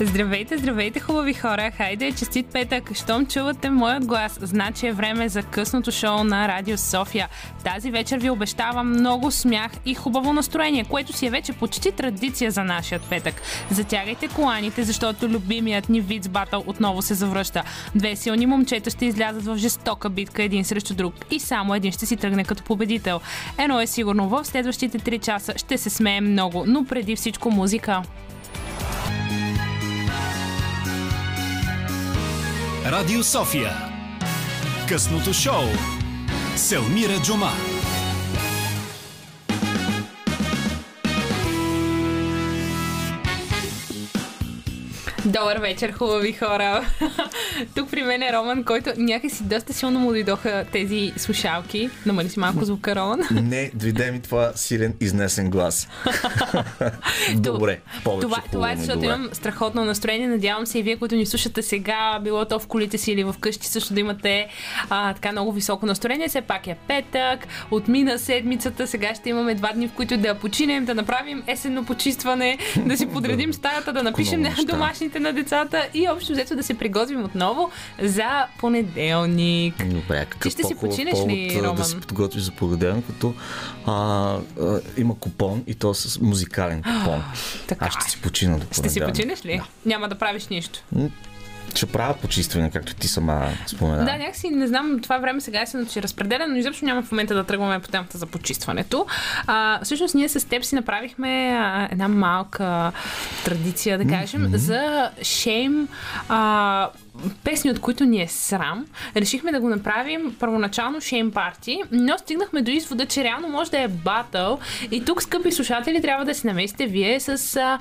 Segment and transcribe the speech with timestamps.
[0.00, 1.70] Здравейте, здравейте, хубави хора!
[1.76, 2.94] Хайде, честит петък!
[2.94, 7.28] Щом чувате моят глас, значи е време за късното шоу на Радио София.
[7.64, 12.50] Тази вечер ви обещавам много смях и хубаво настроение, което си е вече почти традиция
[12.50, 13.34] за нашия петък.
[13.70, 17.62] Затягайте коланите, защото любимият ни вид батъл отново се завръща.
[17.94, 22.06] Две силни момчета ще излязат в жестока битка един срещу друг и само един ще
[22.06, 23.20] си тръгне като победител.
[23.58, 28.02] Едно е сигурно, в следващите 3 часа ще се смеем много, но преди всичко музика.
[32.92, 33.72] Радио София.
[34.88, 35.64] Късното шоу.
[36.56, 37.50] Селмира Джума.
[45.26, 46.84] Добър вечер, хубави хора!
[47.74, 51.90] Тук при мен е Роман, който някакси доста силно му дойдоха тези слушалки.
[52.06, 53.20] Намали си малко звука, Роман.
[53.30, 55.88] Не, дойде ми това силен изнесен глас.
[57.34, 59.06] добре, повече Това, това е защото добре.
[59.06, 60.28] имам страхотно настроение.
[60.28, 63.34] Надявам се и вие, които ни слушате сега, било то в колите си или в
[63.40, 64.46] къщи, също да имате
[64.90, 66.28] а, така много високо настроение.
[66.28, 70.84] Все пак е петък, отмина седмицата, сега ще имаме два дни, в които да починем,
[70.84, 74.56] да направим есенно почистване, да си подредим стаята, да напишем много
[75.16, 77.70] домашните на децата и общо взето да се приготвим отново
[78.02, 79.86] за понеделник.
[79.86, 81.76] Добре, какъв Ти ще си починеш повод, ли, Роман?
[81.76, 83.34] Да се подготвиш за понеделник, като
[83.86, 83.92] а,
[84.60, 87.22] а, има купон и то с музикален купон.
[87.66, 89.60] Така Аз ще си почина до Ще си починеш ли?
[89.86, 90.82] Няма да правиш нищо.
[91.76, 94.04] Ще правя почистване, както ти сама спомена.
[94.04, 97.34] Да, някакси не знам, това време сега е се разпределя, но изобщо няма в момента
[97.34, 99.06] да тръгваме по темата за почистването.
[99.46, 102.92] А, всъщност ние с теб си направихме а, една малка
[103.44, 104.56] традиция, да кажем, mm-hmm.
[104.56, 105.88] за шейм
[106.28, 106.88] а,
[107.44, 108.86] песни, от които ни е срам.
[109.16, 113.80] Решихме да го направим първоначално шейм парти, но стигнахме до извода, че реално може да
[113.80, 114.58] е батъл
[114.90, 117.78] и тук, скъпи слушатели, трябва да се намесите вие с а,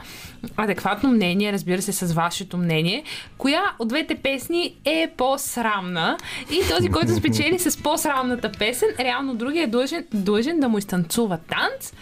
[0.57, 3.03] адекватно мнение, разбира се, с вашето мнение,
[3.37, 6.17] коя от двете песни е по-срамна
[6.51, 11.37] и този, който спечели с по-срамната песен, реално другия е длъжен, длъжен да му изтанцува
[11.37, 11.93] танц,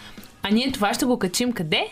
[0.42, 1.88] а ние това ще го качим къде?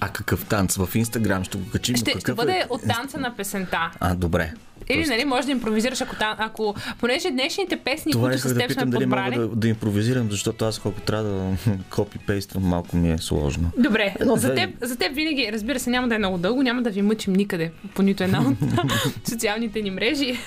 [0.00, 0.76] А какъв танц?
[0.76, 1.96] В Инстаграм ще го качим.
[1.96, 2.64] Ще, ще бъде е?
[2.70, 3.90] от танца на песента.
[4.00, 4.52] А, добре.
[4.90, 8.44] Или, Тоест, нали, може да импровизираш, ако, та- ако понеже днешните песни, Това които с
[8.44, 9.30] исках да теб сме питам дали подбрали...
[9.30, 11.56] мога да, да импровизирам, защото аз колко трябва да
[11.90, 13.70] копипействам, малко ми е сложно.
[13.78, 16.82] Добре, Едно, за теб, за теб винаги, разбира се, няма да е много дълго, няма
[16.82, 18.56] да ви мъчим никъде по нито една от
[19.28, 20.38] социалните ни мрежи,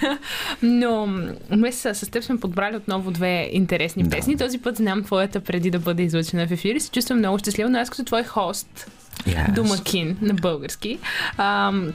[0.62, 1.08] но
[1.52, 4.10] днес с с теб сме подбрали отново две интересни Да.
[4.10, 4.38] песни.
[4.38, 7.70] Този път знам твоята преди да бъде излъчена в ефир и се чувствам много щастлива,
[7.70, 9.52] но аз като твой хост, Yes.
[9.52, 11.00] домакин на български,
[11.38, 11.94] ам,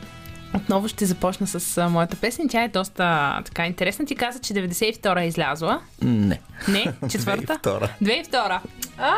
[0.54, 2.48] отново ще започна с а, моята песен.
[2.48, 4.06] Тя е доста така интересна.
[4.06, 5.80] Ти каза, че 92-а е излязла.
[6.02, 6.40] Не.
[6.68, 7.58] Не, четвърта.
[7.62, 7.88] 2002.
[8.02, 8.60] 2002.
[8.98, 9.12] А,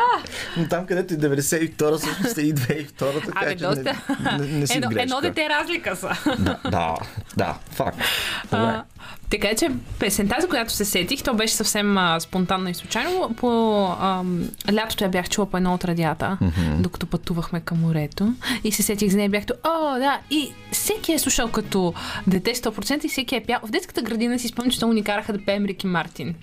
[0.57, 3.95] Но там, където и 92-та, всъщност е и 202-та, така Абе, че доста.
[4.31, 5.03] не, не, не си едно, грешка.
[5.03, 6.09] едно дете разлика са.
[6.39, 6.95] Да, да,
[7.37, 7.97] да, факт.
[8.51, 8.83] А,
[9.29, 13.33] така че песента, за която се сетих, то беше съвсем а, спонтанно и случайно.
[13.37, 16.75] По ам, лятото я бях чула по едно от радията, mm-hmm.
[16.75, 18.33] докато пътувахме към морето.
[18.63, 20.19] И се сетих за нея, бях то, о, да.
[20.31, 21.93] И всеки е слушал като
[22.27, 23.59] дете 100% и всеки е пял.
[23.63, 26.35] В детската градина си спомням, че много ни караха да пеем Рики Мартин.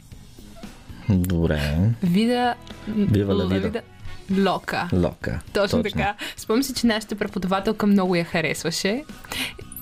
[1.09, 1.79] Добре.
[2.03, 2.55] Вида...
[2.89, 3.61] Бива ла вида.
[3.61, 3.83] вида.
[4.31, 4.89] Лока.
[4.93, 5.41] Лока.
[5.53, 6.15] Точно, така.
[6.37, 9.05] Спомням си, че нашата преподавателка много я харесваше.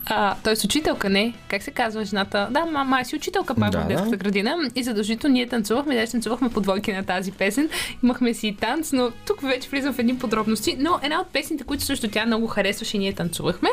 [0.06, 1.34] А, той с учителка, не.
[1.48, 2.48] Как се казва жената?
[2.50, 4.16] Да, мама си учителка пак Да, в детската да.
[4.16, 4.56] градина.
[4.74, 7.68] И задължително ние танцувахме, даже танцувахме по двойки на тази песен.
[8.02, 10.76] Имахме си и танц, но тук вече влизам в едни подробности.
[10.78, 13.68] Но една от песните, които също тя много харесваше и ние танцувахме,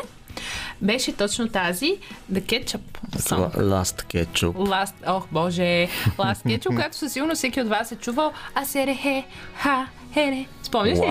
[0.80, 1.96] беше точно тази
[2.32, 2.80] The Ketchup
[3.16, 3.56] Song.
[3.56, 4.52] Last Ketchup.
[4.52, 5.88] Last, ох боже,
[6.18, 8.32] Last Ketchup, която със сигурност всеки от вас е чувал
[8.62, 9.24] Асерехе,
[9.56, 10.46] ха, хере.
[10.62, 11.10] Спомняш ли си?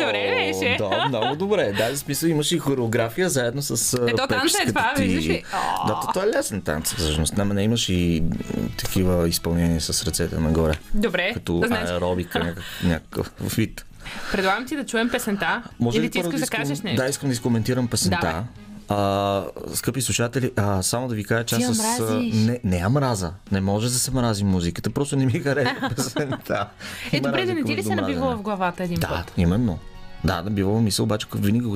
[0.00, 0.76] Добре беше?
[0.78, 1.72] Да, много добре.
[1.72, 5.44] Да, в смисъл имаш и хореография заедно с Ето, танца е това, виждаш ли?
[5.86, 7.36] Да, то, е лесен танц, всъщност.
[7.36, 8.22] Не, не имаш и
[8.76, 10.74] такива изпълнения с ръцете нагоре.
[10.94, 13.86] Добре, Като аеробика, някакъв, вид.
[14.32, 15.62] Предлагам ти да чуем песента.
[15.80, 17.02] Може Или ли ти искаш да кажеш нещо?
[17.02, 18.18] Да, искам да изкоментирам песента.
[18.22, 18.42] Давай.
[18.88, 19.44] А,
[19.74, 22.12] скъпи слушатели, а, само да ви кажа, че аз с...
[22.34, 23.32] Не, не я мраза.
[23.52, 24.90] Не може да се мрази музиката.
[24.90, 26.68] Просто не ми харесва песента.
[27.12, 29.32] Е, добре, да не ти ли се набивала в главата един Да, път?
[29.36, 29.78] именно.
[30.24, 31.66] Да, набивала ми се, обаче винаги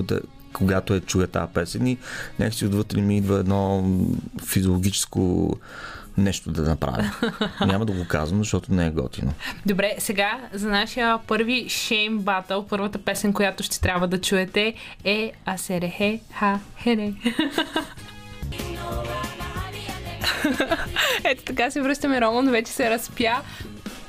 [0.58, 1.98] когато, я чуя тази песен и
[2.38, 3.84] някакси отвътре ми идва едно
[4.46, 5.52] физиологическо
[6.16, 7.10] нещо да направя.
[7.66, 9.32] Няма да го казвам, защото не е готино.
[9.66, 14.74] Добре, сега за нашия първи Shame Battle, първата песен, която ще трябва да чуете
[15.04, 17.12] е Асерехе, ха, хере.
[21.24, 23.36] Ето така се връщаме, Роман вече се разпя.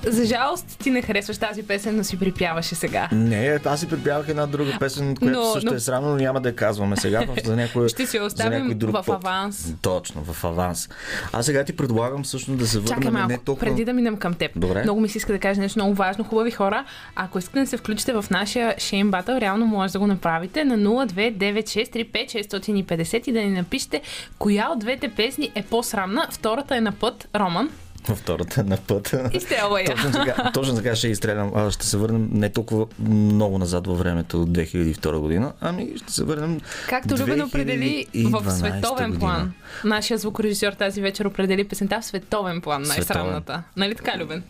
[0.03, 3.09] За жалост ти не харесваш тази песен, но си припяваше сега.
[3.11, 6.41] Не, аз си припявах една друга песен, която Но- също но- е срамно, но няма
[6.41, 7.25] да я казваме сега.
[7.45, 9.09] За някой, Ще си за оставим някой друг в път.
[9.15, 9.73] аванс.
[9.81, 10.89] Точно, в аванс.
[11.33, 13.67] Аз сега ти предлагам всъщност да се Чакай върнем малко, не толкова...
[13.67, 14.51] преди да минем към теб.
[14.55, 14.83] Добре.
[14.83, 16.23] Много ми се иска да кажа нещо много важно.
[16.23, 16.85] Хубави хора,
[17.15, 20.77] ако искате да се включите в нашия Shame Battle, реално може да го направите на
[20.77, 24.01] 029635650 и да ни напишете
[24.37, 26.27] коя от двете песни е по-срамна.
[26.31, 27.69] Втората е на път, Роман.
[28.07, 29.15] Във втората на път.
[29.33, 29.85] И я.
[29.85, 31.51] Точно така, точно така ще изстрелям.
[31.55, 36.13] А, ще се върнем не толкова много назад във времето от 2002 година, ами ще
[36.13, 36.59] се върнем
[36.89, 39.19] Както Любен определи в 2012 световен година.
[39.19, 39.53] план.
[39.83, 43.63] Нашия звукорежисьор тази вечер определи песента в световен план, най-срамната.
[43.77, 44.43] Нали така, Любен?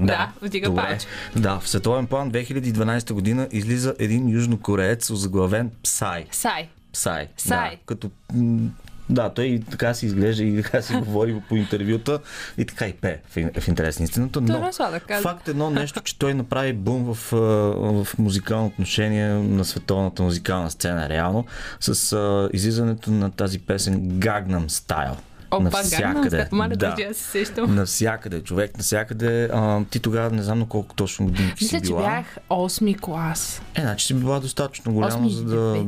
[0.00, 0.82] Да, вдига Добре.
[0.82, 1.06] палец.
[1.36, 6.26] Да, в световен план 2012 година излиза един южнокореец, озаглавен Псай.
[6.30, 6.68] Сай.
[6.92, 7.28] Псай.
[7.36, 7.70] Псай.
[7.70, 8.10] Да, като
[9.10, 12.18] да, той и така си изглежда и така си говори по интервюта
[12.58, 14.40] и така и пее в, ин- в интерес на истината.
[14.40, 17.32] Но е сладък, факт едно нещо, че той направи бум в,
[18.04, 21.46] в музикално отношение на световната музикална сцена, реално,
[21.80, 25.16] с излизането на тази песен Gangnam Style.
[25.50, 26.48] Опа, Навсякъде.
[26.52, 26.94] Маля, Да.
[26.98, 27.14] да.
[27.14, 27.74] се сещам.
[27.74, 29.44] Навсякъде, човек, навсякъде.
[29.44, 32.00] А, ти тогава не знам на колко точно годинки Мисля, си че била.
[32.00, 33.62] бях 8 клас.
[33.74, 35.84] Е, значи си била достатъчно голяма, Осми за и да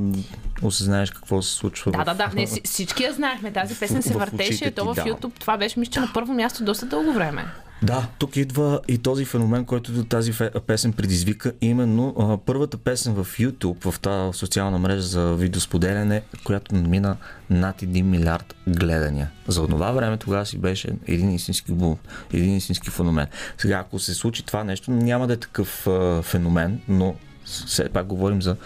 [0.62, 1.93] осъзнаеш какво се случва.
[1.93, 2.31] Да, в- да, да.
[2.34, 3.52] Не, си- всички я знаехме.
[3.52, 4.52] Тази песен се в въртеше.
[4.55, 5.06] очите То в ти, да.
[5.06, 5.40] YouTube.
[5.40, 7.44] Това беше, мисля, че на първо място доста дълго време.
[7.82, 11.52] Да, тук идва и този феномен, който тази фе- песен предизвика.
[11.60, 17.16] Именно първата песен в YouTube, в тази социална мрежа за видеосподеляне, която намина
[17.50, 19.30] над 1 милиард гледания.
[19.48, 21.96] За това време тогава си беше един истински бум,
[22.32, 23.26] един истински феномен.
[23.58, 25.88] Сега, ако се случи това нещо, няма да е такъв
[26.22, 27.14] феномен, но
[27.44, 28.56] все пак говорим за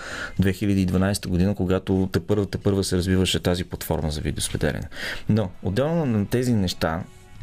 [0.40, 4.88] 2012 година, когато те първа, те първа се развиваше тази платформа за видеосподеляне.
[5.28, 7.02] Но, отделно на тези неща,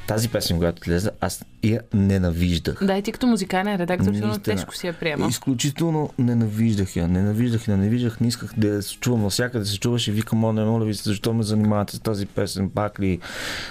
[0.10, 2.86] тази песен, когато излезе, аз я ненавиждах.
[2.86, 5.28] Да, и ти като музикален редактор, сигурно тежко си я приема.
[5.28, 7.08] Изключително ненавиждах я.
[7.08, 9.66] Ненавиждах ненавиждах, не исках да я чувам навсякъде.
[9.66, 13.00] Се чуваше и викам, моля, моля ви, се, защо ме занимавате с тази песен, пак
[13.00, 13.20] ли?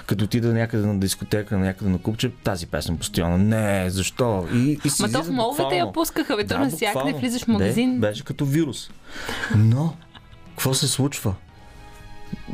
[0.07, 3.39] Като отида някъде на дискотека, някъде на купче, тази песен постоянно.
[3.39, 4.47] Не, защо?
[4.55, 7.49] И, и си Ма то в моловете я пускаха, бе, то Да, навсякъде влизаш в
[7.49, 8.01] магазин.
[8.01, 8.91] Бе, беше като вирус.
[9.57, 9.95] Но,
[10.51, 11.35] какво се случва?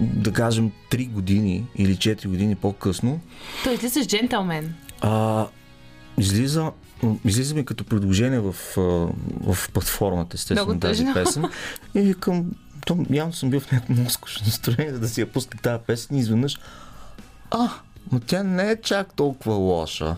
[0.01, 3.21] Да кажем, 3 години или 4 години по-късно,
[3.65, 4.75] Той излиза с джентълмен.
[5.01, 5.47] а,
[6.19, 6.73] излиза,
[7.25, 8.55] излиза ми като предложение в,
[9.41, 11.15] в платформата, естествено, Много тази тъжно.
[11.15, 11.45] песен.
[11.95, 12.45] И викам,
[12.87, 16.21] то, явно съм бил в някакво скучно настроение, да си я пусна тази песен и
[16.21, 16.59] изведнъж,
[17.51, 17.71] а,
[18.13, 20.17] но тя не е чак толкова лоша,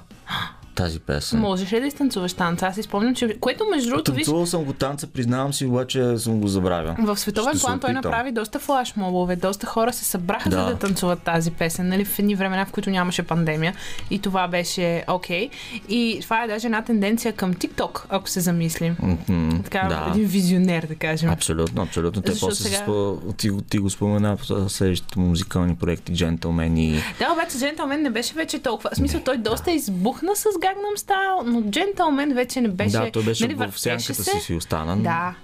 [0.77, 1.41] тази песен.
[1.41, 2.67] Можеш ли да изтанцуваш танца?
[2.67, 3.37] Аз си спомням, че...
[3.37, 6.95] Което между другото, виж, Танцувал съм го танца, признавам си, обаче съм го забравил.
[6.99, 9.37] в световен план той направи доста флашмобове.
[9.37, 10.57] Доста хора се събраха Да.
[10.57, 13.75] за да танцуват тази песен, нали, в едни времена, в които нямаше пандемия.
[14.11, 15.51] И това беше окей.
[15.89, 18.97] И това е даже една тенденция към TikTok, ако се замислим.
[19.03, 20.07] Мгм, Така, да.
[20.11, 21.31] един визионер, да кажем.
[21.31, 22.23] Абсолютно, абсолютно.
[22.23, 23.19] Те Защото после сега- спо...
[23.37, 27.03] ти, го- ти го спомена в следващите му музикални проекти, джентълмени.
[27.19, 28.91] Да, обаче Джентълмен не беше вече толкова.
[28.93, 32.91] В смисъл, той доста избухна с Gangnam Style, но Джентълмен вече не беше.
[32.91, 34.23] да, той беше нали, в сянката се.
[34.25, 34.97] си си остана.
[34.97, 35.35] Да.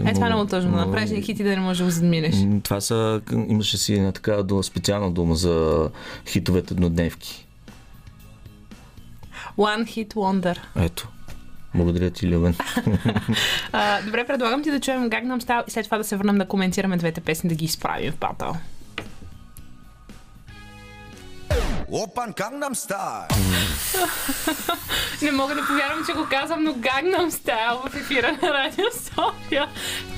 [0.00, 0.70] Е, това е Но- много тъжно.
[0.70, 2.34] Но- направиш един хит и да не можеш да го задминеш.
[2.62, 5.88] Това са, имаше си една така дума, специална дума за
[6.26, 7.46] хитовете еднодневки.
[9.58, 10.58] One Hit Wonder.
[10.76, 11.08] Ето.
[11.74, 12.54] Благодаря ти, Любен.
[13.72, 16.48] А, добре, предлагам ти да чуем Gangnam Style и след това да се върнем да
[16.48, 18.56] коментираме двете песни, да ги изправим в батъл.
[21.90, 23.28] Опан Gangnam Style.
[25.22, 29.66] Не мога да повярвам, че го казвам, но Gangnam Style в ефира на Радио София.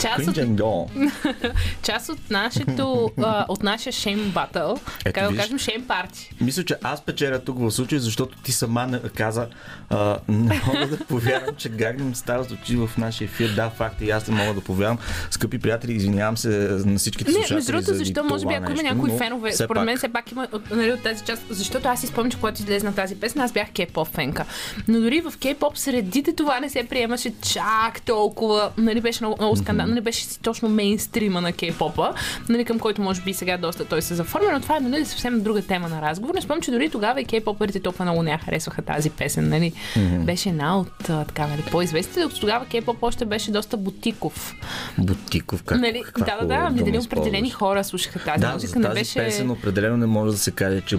[0.00, 0.37] Част от,
[1.83, 6.33] част от нашето, а, от нашия Shame Battle, така да кажем Shame Party.
[6.41, 9.49] Мисля, че аз печеля тук в случая, защото ти сама не- каза,
[9.91, 13.55] а, не мога да повярвам, че Gangnam Style звучи в нашия ефир.
[13.55, 14.99] Да, факт е, и аз не мога да повярвам.
[15.31, 16.49] Скъпи приятели, извинявам се
[16.85, 17.55] на всичките Не, слушатели.
[17.55, 20.49] между другото, защо може би, ако има някои но фенове, според мен все пак има
[20.53, 23.52] от, нали, от тази част, защото аз си спомням, че когато излезна тази песен, аз
[23.52, 24.45] бях кей-поп фенка.
[24.88, 29.57] Но дори в кей-поп средите това не се приемаше чак толкова, нали, беше много, много
[29.57, 32.14] скандал, нали, беше си точно мейнстрима на кей-попа,
[32.49, 35.43] нали, към който може би сега доста той се заформя, но това е нали, съвсем
[35.43, 36.35] друга тема на разговор.
[36.35, 39.73] Не спомням, че дори тогава и кей-поперите толкова много не харесваха тази песен, нали.
[40.19, 44.55] Беше една от така, нали, по-известните, докато тогава кей-поп още беше доста бутиков.
[44.99, 48.79] Бутиков, как, Нали, да, да, да, ами дали определени хора слушаха тази Да, музика, за
[48.79, 49.14] не тази беше...
[49.14, 50.99] песен определено не може да се каже, че е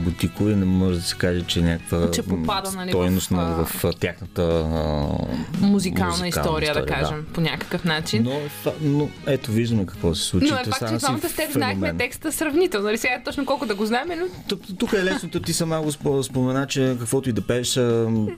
[0.51, 3.83] и не може да се каже, че е някаква Че попада, нали, стойност в, в,
[3.83, 8.23] в, тяхната а, музикална, история, да кажем, по някакъв начин.
[8.23, 8.49] Но, е
[8.81, 10.47] но ето виждаме какво се случи.
[10.51, 12.85] Но е факт, че двамата с теб знаехме текста сравнително.
[12.85, 16.21] Нали сега точно колко да го знаем, но Тук, е лесното, ти сама го спо-
[16.21, 17.79] спомена, че каквото и да пееш,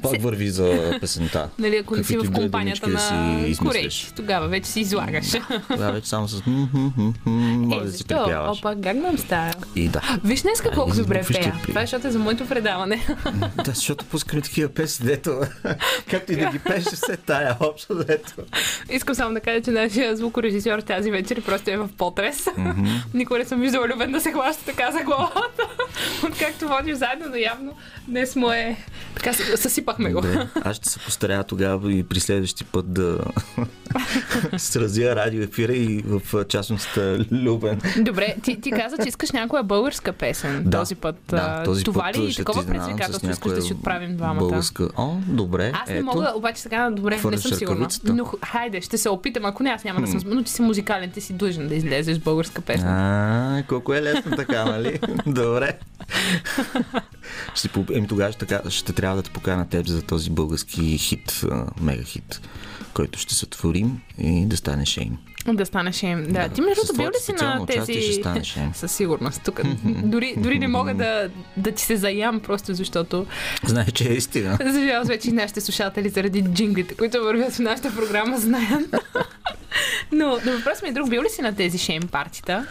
[0.01, 1.49] пак върви за песента.
[1.59, 5.31] нали, ако не си в да е компанията да на корейци, тогава вече си излагаш.
[5.77, 8.59] Да, вече само с може Е, да си припяваш.
[8.59, 9.63] Опа, Gangnam Style.
[9.75, 10.01] И да.
[10.23, 11.55] Виж днеска Ай, колко добре пея.
[11.67, 13.07] Това е защото е за моето предаване.
[13.55, 15.41] Да, защото пускаме такива песни, дето,
[16.09, 18.33] както и да ги пееш, все тая общо, дето.
[18.89, 22.47] Искам само да кажа, че нашия звукорежисьор тази вечер просто е в потрес.
[23.13, 25.63] Никога не съм виждала Любен да се хваща така за главата.
[26.27, 27.73] Откакто водим заедно, но явно
[28.07, 28.77] днес му е...
[29.15, 30.21] Така съсипахме го.
[30.21, 33.19] Добре, аз ще се постаря тогава и при следващи път да
[34.57, 36.99] сразя радио ефира и в частност
[37.31, 37.81] Любен.
[37.97, 41.15] Добре, ти, ти каза, че искаш някоя българска песен Да, този път.
[41.29, 44.39] Да, този Това ли такова предизвикателство искаш да си отправим двамата?
[44.39, 44.89] Българска.
[44.97, 45.71] О, добре.
[45.75, 46.05] Аз не ето.
[46.05, 47.87] мога, обаче сега добре, не Хвърляш съм сигурна.
[48.03, 49.45] Но хайде, ще се опитам.
[49.45, 50.21] Ако не, аз няма да съм.
[50.25, 52.87] Но ти си музикален, ти си длъжен да излезеш българска песен.
[52.87, 54.99] А, колко е лесно така, нали?
[55.25, 55.79] Добре.
[57.55, 61.41] Ще, еми тогава ще, така, ще трябва да те покана теб за този български хит,
[61.81, 62.41] мега хит,
[62.93, 65.17] който ще сътворим и да стане шейм.
[65.47, 66.23] Да станеш им.
[66.23, 66.31] Да.
[66.31, 68.01] Да, Ти между другото бил ли си на тези...
[68.01, 68.71] ще станеш им.
[68.75, 69.41] Със сигурност.
[69.43, 73.25] Тук дори, дори не мога да, да ти се заям, просто защото
[73.65, 74.57] Знае, че е истина.
[74.65, 78.95] за жалост вече и нашите слушатели заради джинглите, които вървят в нашата програма, знаят.
[80.11, 81.09] Но, но въпрос ми е друг.
[81.09, 82.65] Бил ли си на тези шейм партита?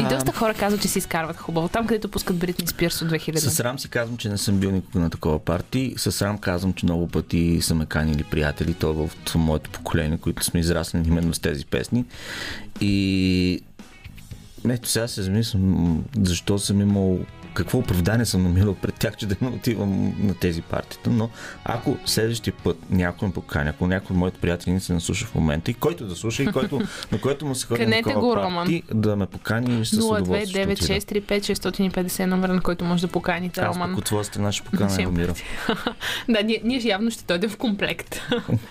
[0.00, 1.68] И доста хора казват, че си изкарват хубаво.
[1.68, 3.36] Там, където пускат Бритни Спирс от 2000.
[3.36, 5.94] С срам си казвам, че не съм бил никога на такова парти.
[5.96, 10.44] С срам казвам, че много пъти са ме канили приятели, то в моето поколение, които
[10.44, 12.04] сме израснали именно с тези песни.
[12.80, 13.62] И
[14.68, 17.18] ето сега се замислям, защо съм имал
[17.56, 21.30] какво оправдание съм намирал пред тях, че да не отивам на тези партита, но
[21.64, 25.34] ако следващия път някой ме покани, ако някой от моите приятели не се наслуша в
[25.34, 26.80] момента и който да слуша и който,
[27.12, 30.46] на който му се ходи на такова парти, да ме покани с удоволствие.
[30.46, 31.14] ще отида.
[31.14, 33.90] 029635650 номер, на който може да поканите Аз Роман.
[33.90, 34.62] пък от твоя страна ще
[35.02, 35.34] Елмира.
[36.28, 38.20] Да, ние, ние явно ще дойдем в комплект.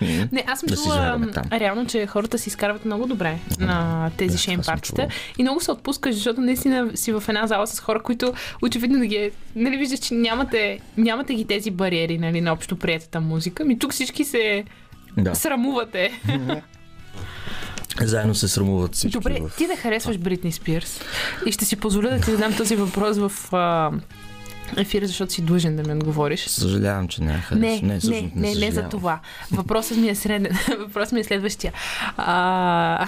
[0.32, 1.18] Не, аз съм Да чула
[1.52, 5.08] реално, че хората си изкарват много добре на тези шейм партита.
[5.38, 8.32] И много се отпускаш, защото наистина си в една зала с хора, които
[8.76, 9.30] очевидно да ги е...
[9.56, 13.64] Нали виждаш, че нямате, нямате ги тези бариери нали, на общо приятата музика.
[13.64, 14.64] Ми тук всички се
[15.16, 15.34] Да.
[15.34, 16.20] срамувате.
[18.00, 19.18] Заедно се срамуват всички.
[19.18, 19.56] Добре, в...
[19.56, 21.00] ти да харесваш Бритни Спирс
[21.46, 23.90] и ще си позволя да ти задам този въпрос в а,
[24.76, 26.40] ефира, защото си длъжен да ми отговориш.
[26.40, 29.20] Съжалявам, че не я Не, не, не, всъщност не, не, за това.
[29.52, 30.58] Въпросът ми е среден.
[30.78, 31.72] Въпросът ми е следващия.
[32.16, 33.06] А...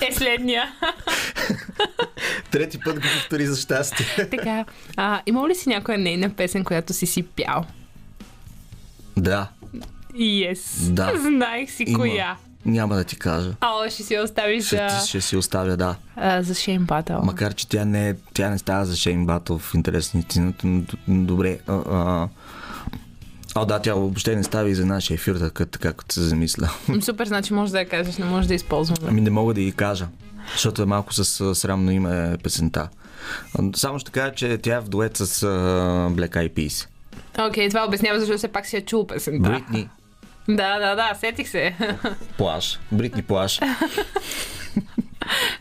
[0.10, 0.64] е следния.
[2.50, 4.06] Трети път го повтори за щастие.
[4.30, 4.64] така,
[4.96, 7.64] а, имал ли си някоя нейна песен, която си си пял?
[9.16, 9.48] да,
[10.14, 10.90] Yes.
[10.90, 11.12] Да.
[11.16, 11.98] Знаех си Има.
[11.98, 12.36] коя.
[12.68, 13.54] Няма да ти кажа.
[13.60, 15.96] А, ще си оставиш Ще, за, ще си оставя, да.
[16.16, 17.20] а, за Шейн Батъл.
[17.24, 20.66] Макар, че тя не, тя не става за Шейн Батъл в интерес на истината,
[21.08, 21.58] добре.
[21.66, 22.28] А, а,
[23.54, 26.70] а, да, тя въобще не става и за нашия ефир, така, така като се замисля.
[27.00, 29.08] Супер, значи може да я кажеш, не може да използваме.
[29.08, 30.06] Ами не мога да ги кажа,
[30.52, 32.88] защото е малко с срамно име песента.
[33.58, 35.46] А, Само ще кажа, че тя е в дует с а,
[36.10, 36.86] Black Eyed Peas.
[37.48, 39.50] Окей, това обяснява, защото все пак си е чул песента.
[39.50, 39.88] Бритни
[40.48, 41.74] Да, да, да, сетих се.
[42.38, 42.80] Плаш.
[42.92, 43.60] Бритни Плаш.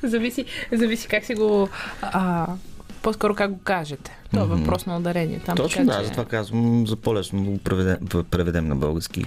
[0.03, 1.69] зависи, зависи как си го...
[2.01, 2.47] А,
[3.01, 4.17] по-скоро как го кажете.
[4.31, 5.39] Това е въпрос на ударение.
[5.39, 7.97] Там, Точно така, да, че- затова казвам за по-лесно да го преведем,
[8.31, 9.25] преведем на български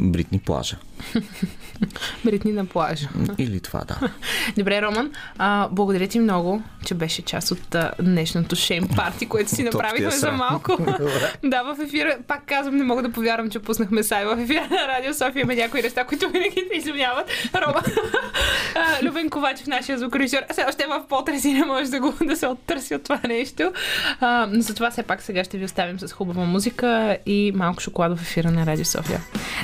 [0.00, 0.76] Бритни Плажа.
[2.24, 3.08] Бритни на плажа.
[3.38, 3.98] Или това, да.
[4.56, 9.50] Добре, Роман, а, благодаря ти много, че беше част от а, днешното шейм парти, което
[9.50, 10.76] си направихме за малко.
[11.44, 14.88] да, в ефира, пак казвам, не мога да повярвам, че пуснахме сай в ефира на
[14.88, 15.42] Радио София.
[15.42, 17.30] Има някои неща, които винаги се изумяват.
[17.54, 17.82] Роман,
[18.74, 22.14] а, Любен Ковачев, нашия звукорежисьор, все още е в потрес и не може да, го,
[22.24, 23.72] да се оттърси от това нещо.
[24.20, 28.18] А, но затова все пак сега ще ви оставим с хубава музика и малко шоколад
[28.18, 29.20] в ефира на Радио София.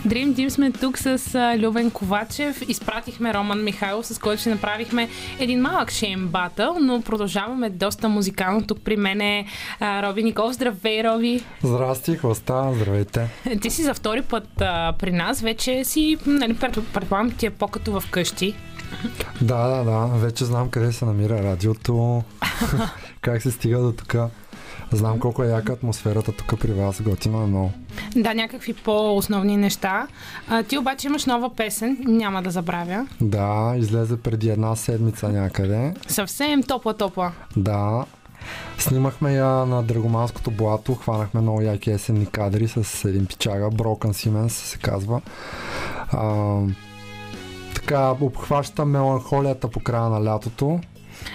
[0.07, 2.63] Dream Team сме тук с Любен Ковачев.
[2.69, 5.09] Изпратихме Роман Михайлов, с който си направихме
[5.39, 8.67] един малък шейм батъл, но продължаваме доста музикално.
[8.67, 9.47] Тук при мен е
[9.83, 10.53] Роби Никол.
[10.53, 11.45] Здравей, Роби!
[11.63, 12.75] Здрасти, какво става?
[12.75, 13.29] Здравейте.
[13.61, 15.41] Ти си за втори път а, при нас.
[15.41, 18.55] Вече си, нали, пред- предполагам, ти е по-като вкъщи.
[19.41, 22.23] Да, да, да, вече знам къде се намира радиото,
[23.21, 24.15] как се стига до тук.
[24.93, 27.73] Знам колко е яка атмосферата тук при вас, готино е много.
[28.17, 30.07] Да, някакви по-основни неща.
[30.49, 33.07] А, ти обаче имаш нова песен, няма да забравя.
[33.21, 35.95] Да, излезе преди една седмица някъде.
[36.09, 37.31] Съвсем топла-топла.
[37.57, 38.05] Да,
[38.79, 44.49] Снимахме я на Драгоманското блато, хванахме много яки есенни кадри с един пичага, Broken Siemens
[44.49, 45.21] се казва.
[46.13, 46.57] А,
[47.75, 50.81] така, обхваща меланхолията по края на лятото.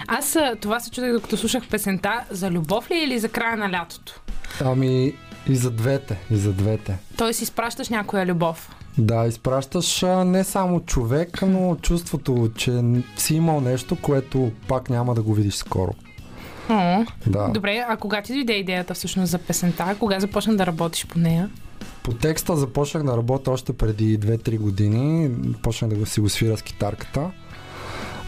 [0.06, 2.24] Аз това се чудех докато слушах песента.
[2.30, 4.20] За любов ли или за края на лятото?
[4.60, 5.14] Ами
[5.48, 6.98] и за двете, и за двете.
[7.16, 8.76] Той си изпращаш някоя любов.
[8.98, 12.82] Да, изпращаш не само човек, но чувството, че
[13.16, 15.94] си имал нещо, което пак няма да го видиш скоро.
[16.68, 17.48] О, Да.
[17.48, 19.96] Добре, а кога ти дойде идеята всъщност за песента?
[19.98, 21.50] Кога започна да работиш по нея?
[22.02, 25.30] По текста започнах да работя още преди 2-3 години.
[25.62, 27.30] Почнах да си го свира с китарката.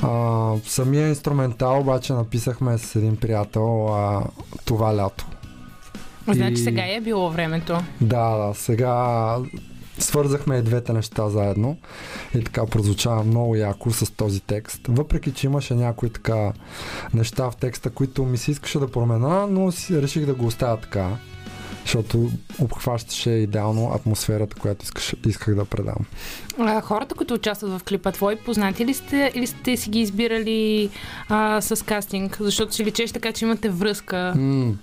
[0.03, 4.23] А, самия инструментал обаче написахме с един приятел а,
[4.65, 5.27] това лято.
[6.29, 7.79] Значи И- сега е било времето.
[8.01, 9.37] Да, да, сега
[9.99, 11.77] свързахме и двете неща заедно
[12.35, 14.81] и така прозвучава много яко с този текст.
[14.89, 16.53] Въпреки, че имаше някои така
[17.15, 20.77] неща в текста, които ми се искаше да промена, но си реших да го оставя
[20.81, 21.11] така,
[21.87, 25.97] защото обхващаше идеално атмосферата, която искаш, исках да предам.
[26.59, 30.91] А, хората, които участват в клипа, твои познати ли сте или сте си ги избирали
[31.29, 32.37] а, с кастинг?
[32.41, 34.33] Защото си личеш така, че имате връзка.
[34.37, 34.75] М,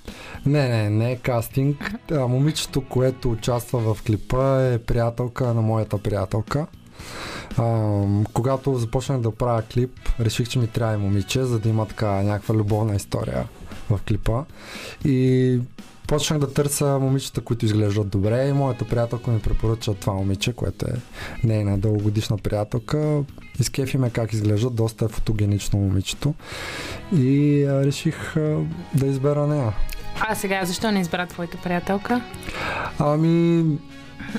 [0.45, 1.93] не, не, не е кастинг.
[2.11, 6.65] А, момичето, което участва в клипа е приятелка на моята приятелка.
[7.57, 8.01] А,
[8.33, 12.07] когато започнах да правя клип, реших, че ми трябва и момиче, за да има така
[12.07, 13.47] някаква любовна история
[13.89, 14.43] в клипа.
[15.05, 15.59] И
[16.13, 20.85] почнах да търся момичета, които изглеждат добре и моята приятелка ми препоръча това момиче, което
[20.85, 20.93] е
[21.43, 23.23] нейна дългогодишна приятелка.
[23.59, 26.33] Изкефи ме как изглежда, доста е фотогенично момичето.
[27.15, 28.57] И а, реших а,
[28.93, 29.73] да избера нея.
[30.19, 32.21] А сега, защо не избра твоята приятелка?
[32.99, 33.65] Ами,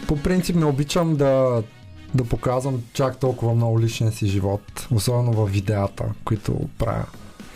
[0.06, 1.62] по принцип не обичам да,
[2.14, 7.06] да показвам чак толкова много личния си живот, особено в видеята, които правя.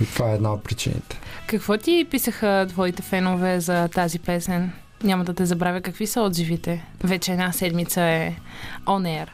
[0.00, 1.20] И това е една от причините.
[1.46, 4.72] Какво ти писаха твоите фенове за тази песен?
[5.04, 6.84] Няма да те забравя какви са отзивите.
[7.04, 8.34] Вече една седмица е
[8.86, 9.28] on air.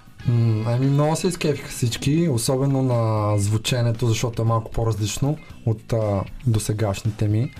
[0.67, 7.29] Ами много се изкефиха всички, особено на звученето, защото е малко по-различно от а, досегашните
[7.29, 7.51] ми.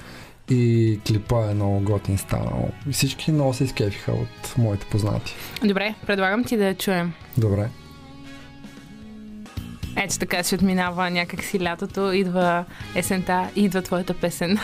[0.51, 2.69] И клипа е много готин станал.
[2.93, 5.35] Всички много се изкефиха от моите познати.
[5.65, 7.13] Добре, предлагам ти да чуем.
[7.39, 7.69] Добре.
[9.97, 14.59] Ето така се отминава някакси лятото, идва есента, идва твоята песен.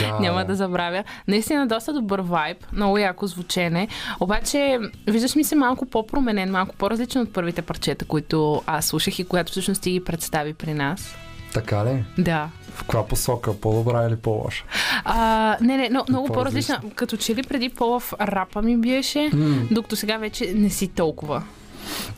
[0.00, 1.04] Да, Няма да забравя.
[1.28, 3.88] Наистина доста добър вайб, много яко звучене.
[4.20, 9.24] Обаче, виждаш ми се малко по-променен, малко по-различен от първите парчета, които аз слушах и
[9.24, 11.14] която всъщност ти ги представи при нас.
[11.54, 12.04] Така ли?
[12.18, 12.48] Да.
[12.74, 13.60] В каква посока?
[13.60, 14.64] По-добра или по-лоша?
[15.04, 16.74] А, не, не, но, много по-различна?
[16.74, 16.96] по-различна.
[16.96, 21.42] Като че ли преди по-в рапа ми беше, М, докато сега вече не си толкова.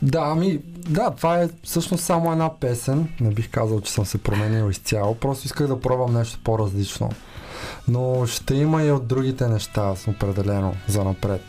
[0.01, 0.59] Да, ами,
[0.89, 3.07] да, това е всъщност само една песен.
[3.21, 5.15] Не бих казал, че съм се променил изцяло.
[5.15, 7.09] Просто исках да пробвам нещо по-различно.
[7.87, 11.41] Но ще има и от другите неща, определено, за напред.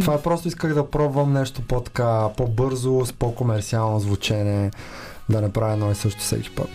[0.00, 4.70] Това е просто исках да пробвам нещо по-така, по-бързо, с по-комерциално звучене,
[5.28, 6.68] да не правя едно и също всеки път.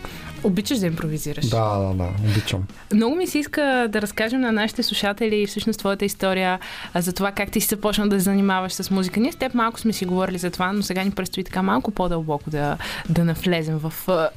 [0.44, 1.46] Обичаш да импровизираш.
[1.46, 2.64] Да, да, да, обичам.
[2.94, 6.60] Много ми се иска да разкажем на нашите слушатели всъщност твоята история
[6.96, 9.20] за това как ти си започнал да се занимаваш с музика.
[9.20, 11.92] Ние с теб малко сме си говорили за това, но сега ни предстои така малко
[11.92, 12.78] по-дълбоко да,
[13.10, 13.94] да навлезем в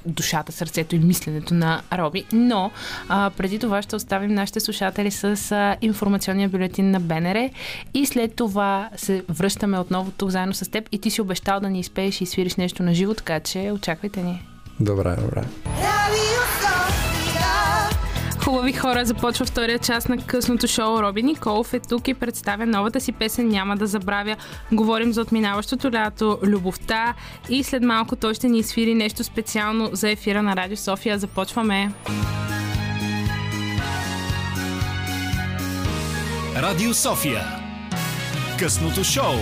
[0.07, 2.25] душата, сърцето и мисленето на Роби.
[2.33, 2.71] Но
[3.09, 7.51] а, преди това ще оставим нашите слушатели с а, информационния бюлетин на БНР
[7.95, 11.71] и след това се връщаме отново тук заедно с теб и ти си обещал да
[11.71, 14.43] ни изпееш и свириш нещо на живо, така че очаквайте ни.
[14.81, 15.43] Добре, добре.
[18.45, 21.03] Хубави хора, започва втория част на късното шоу.
[21.03, 24.37] Роби Николов е тук и представя новата си песен Няма да забравя.
[24.73, 27.15] Говорим за отминаващото лято, любовта
[27.49, 31.19] и след малко той ще ни свири нещо специално за ефира на Радио София.
[31.19, 31.93] Започваме.
[36.57, 37.41] Радио София.
[38.59, 39.35] Късното шоу.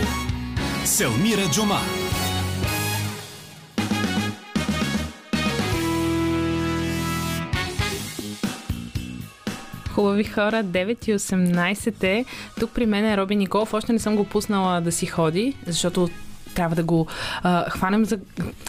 [0.84, 2.03] Селмира Джума.
[9.94, 12.24] Хубави хора, 9 и 18 е.
[12.60, 13.74] Тук при мен е Роби Николов.
[13.74, 16.08] Още не съм го пуснала да си ходи, защото
[16.54, 17.06] трябва да го
[17.42, 18.18] а, хванем, за,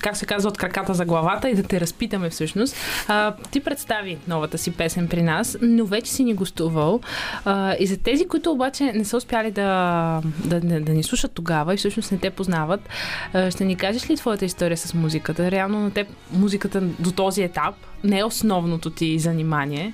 [0.02, 2.76] как се казва, от краката за главата и да те разпитаме всъщност.
[3.08, 7.02] А, ти представи новата си песен при нас, но вече си ни гостувал.
[7.46, 11.32] А, и за тези, които обаче не са успяли да, да, да, да ни слушат
[11.32, 12.90] тогава и всъщност не те познават,
[13.34, 15.52] а, ще ни кажеш ли твоята история с музиката?
[15.52, 19.94] Реално на теб музиката до този етап не е основното ти занимание.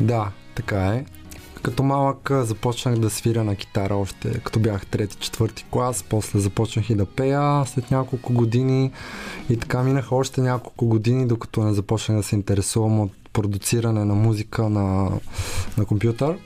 [0.00, 0.28] Да,
[0.58, 1.04] така е.
[1.62, 6.90] Като малък започнах да свиря на китара още като бях трети, четвърти клас, после започнах
[6.90, 8.90] и да пея след няколко години
[9.50, 14.14] и така минаха още няколко години, докато не започнах да се интересувам от продуциране на
[14.14, 15.10] музика на,
[15.78, 16.38] на компютър.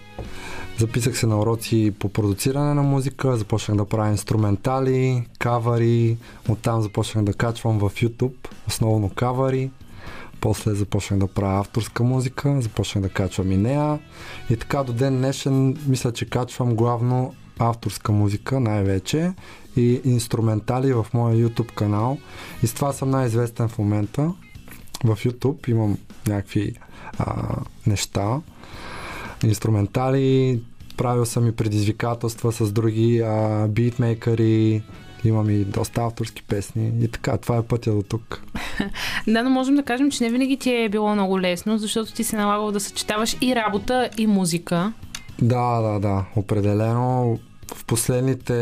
[0.78, 6.16] Записах се на уроци по продуциране на музика, започнах да правя инструментали, кавари,
[6.48, 9.70] оттам започнах да качвам в YouTube, основно кавари,
[10.42, 13.98] после започнах да правя авторска музика, започнах да качвам и нея.
[14.50, 19.32] И така до ден днешен мисля, че качвам главно авторска музика най-вече
[19.76, 22.18] и инструментали в моя YouTube канал.
[22.62, 24.32] И с това съм най-известен в момента.
[25.04, 26.74] В YouTube имам някакви
[27.18, 28.40] а, неща,
[29.44, 30.60] инструментали,
[30.96, 34.82] правил съм и предизвикателства с други а, битмейкъри,
[35.24, 38.42] имам и доста авторски песни и така, това е пътя до тук.
[39.26, 42.24] Да, но можем да кажем, че не винаги ти е било много лесно, защото ти
[42.24, 44.92] се налагало да съчетаваш и работа, и музика.
[45.42, 47.38] Да, да, да, определено
[47.74, 48.52] в последните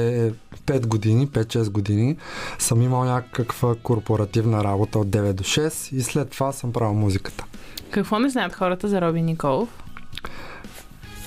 [0.66, 2.16] 5 години, 5-6 години
[2.58, 7.44] съм имал някаква корпоративна работа от 9 до 6 и след това съм правил музиката.
[7.90, 9.68] Какво не знаят хората за Роби Николов?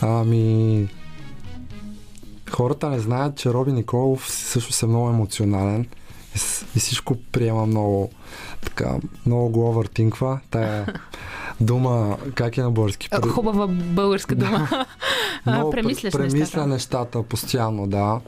[0.01, 0.87] Ами,
[2.55, 5.85] хората не знаят, че Роби Николов също е много емоционален
[6.75, 8.09] и, всичко приема много
[8.61, 10.39] така, много го овъртинква.
[10.49, 10.93] Тая
[11.61, 13.09] дума, как е на български?
[13.29, 14.67] Хубава българска дума.
[15.45, 16.67] А, Много Премисляш пр- премисля нещата.
[16.67, 18.19] нещата постоянно, да.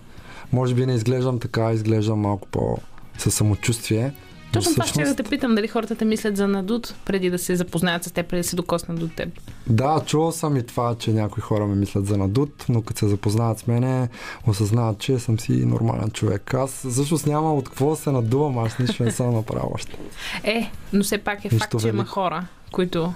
[0.54, 2.78] Може би не изглеждам така, изглеждам малко по
[3.18, 4.14] със самочувствие.
[4.56, 7.30] Но Точно това ще всъщност- да те питам, дали хората те мислят за надут, преди
[7.30, 9.30] да се запознаят с теб, преди да се докоснат до теб.
[9.68, 13.08] Да, чувал съм и това, че някои хора ме мислят за надут, но като се
[13.08, 14.10] запознават с мене,
[14.48, 16.54] осъзнават, че съм си нормален човек.
[16.54, 19.98] Аз всъщност няма от какво да се надувам, аз нищо не съм направил още.
[20.44, 23.14] Е, но все пак е Нищо факт, че има хора, които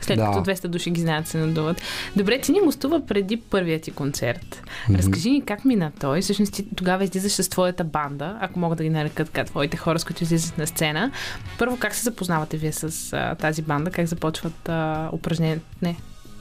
[0.00, 0.24] след Да.
[0.24, 1.82] като 200 души ги знаят, се надуват.
[2.16, 4.62] Добре, ти ни гостува преди първият ти концерт.
[4.94, 6.20] Разкажи ни как мина той.
[6.20, 9.98] Всъщност ти тогава излизаш с твоята банда, ако мога да ги нарека така, твоите хора,
[9.98, 11.10] с които излизат на сцена.
[11.58, 13.90] Първо, как се запознавате вие с а, тази банда?
[13.90, 15.64] Как започват а, упражненията?
[15.82, 15.96] Не,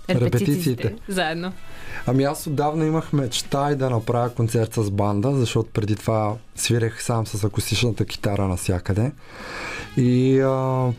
[0.10, 0.96] Репетициите.
[1.08, 1.54] Заедно.
[2.08, 7.04] Ами аз отдавна имах мечта и да направя концерт с банда, защото преди това свирех
[7.04, 9.12] сам с акустичната китара навсякъде.
[9.98, 10.92] И а,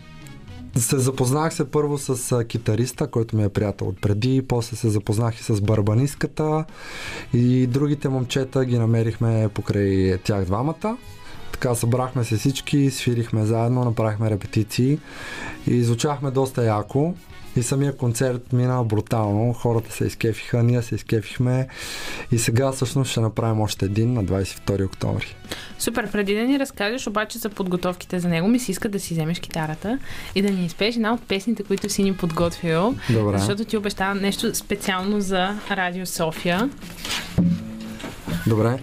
[0.81, 5.41] се запознах се първо с китариста, който ми е приятел от преди, после се запознах
[5.41, 6.65] и с барбанистката
[7.33, 10.97] и другите момчета ги намерихме покрай тях двамата.
[11.53, 14.99] Така събрахме се всички, свирихме заедно, направихме репетиции
[15.67, 17.15] и звучахме доста яко.
[17.57, 21.69] И самия концерт мина брутално, хората се изкефиха, ние се изкефихме
[22.33, 25.37] и сега всъщност ще направим още един на 22 октомври.
[25.79, 29.15] Супер, преди да ни разкажеш обаче за подготовките за него, ми се иска да си
[29.15, 29.99] вземеш китарата
[30.35, 32.95] и да ни изпееш една от песните, които си ни подготвил.
[33.11, 33.39] Добре.
[33.39, 36.71] Защото ти обещава нещо специално за Радио София.
[38.47, 38.79] Добре.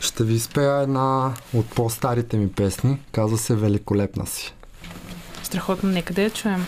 [0.00, 2.98] Ще ви изпея една от по-старите ми песни.
[3.12, 4.54] Казва се Великолепна си.
[5.42, 6.66] Страхотно, нека да я чуем.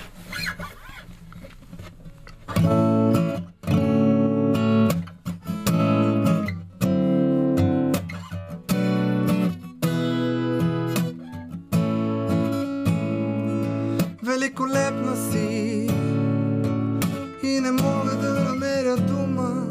[14.23, 15.91] Великолепна си.
[17.43, 19.67] И не мога да намеря дума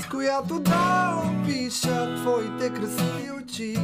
[0.00, 3.76] С която да опиша твоите красиви очи.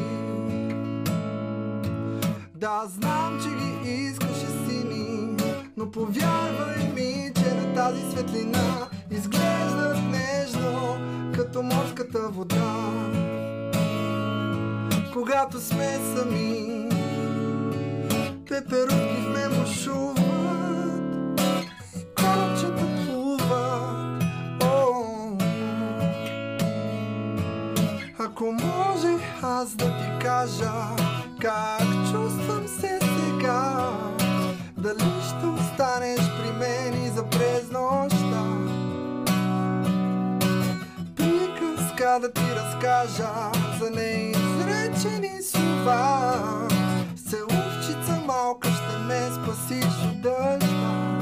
[2.55, 5.37] Да, знам, че ги искаш и сини
[5.77, 7.33] Но повярвай ми,
[7.79, 10.99] тази светлина Изглеждат нежно,
[11.35, 12.75] като морската вода
[15.13, 16.89] Когато сме сами
[18.49, 20.19] Пеперутки в ме бушуват
[21.97, 24.23] и корабчета плуват.
[24.63, 25.37] О,
[28.19, 30.73] Ако може аз да ти кажа
[31.41, 33.91] как чувствам се сега,
[34.79, 38.45] дали ще останеш при мен и за през нощта.
[41.17, 43.29] Приказка да ти разкажа
[43.81, 46.35] за неизречени слова.
[47.17, 51.19] С Целувчица малка ще ме спасиш от дъжда.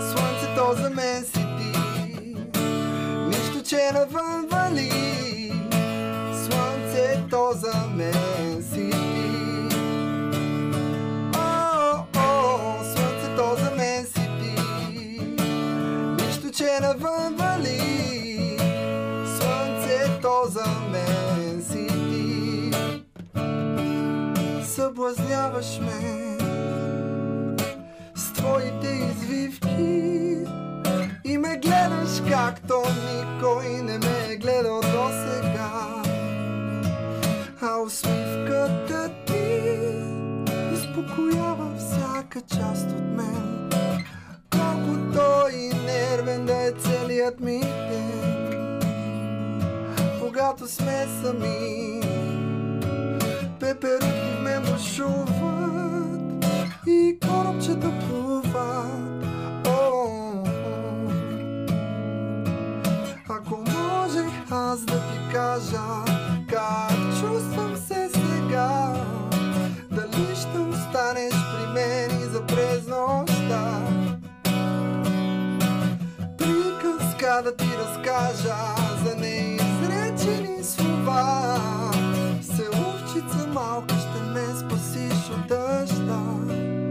[0.00, 1.78] Слънцето за мен си ти,
[3.28, 4.91] нищо, че навън вали.
[16.92, 18.56] Навън вали.
[19.26, 22.70] Слънцето за мен си ти.
[24.64, 26.38] Съблазняваш ме
[28.14, 30.36] с твоите извивки
[31.24, 36.02] и ме гледаш както никой не ме е гледал до сега.
[37.62, 39.62] А усмивката ти
[40.74, 43.61] успокои изброява всяка част от мен.
[44.52, 48.80] Колко той нервен да е целият ми ден.
[50.20, 52.00] Когато сме сами,
[53.60, 56.44] пеперутки в мен бушуват
[56.86, 59.02] и корабчета плуват.
[63.28, 65.80] Ако можех аз да ти кажа
[66.50, 68.94] как чувствам се сега,
[69.90, 73.31] дали ще останеш при мен и за през нощта.
[77.32, 78.56] Приказка да ти разкажа
[79.04, 81.58] за неизречени слова.
[82.42, 86.81] Селовчица малка ще ме спасиш от дъжда.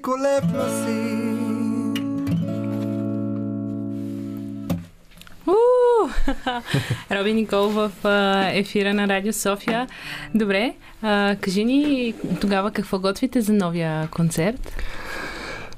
[0.00, 1.20] Великолепна си.
[7.10, 7.90] Роби Никол в
[8.54, 9.88] ефира на Радио София.
[10.34, 10.74] Добре,
[11.40, 14.76] кажи ни тогава какво готвите за новия концерт?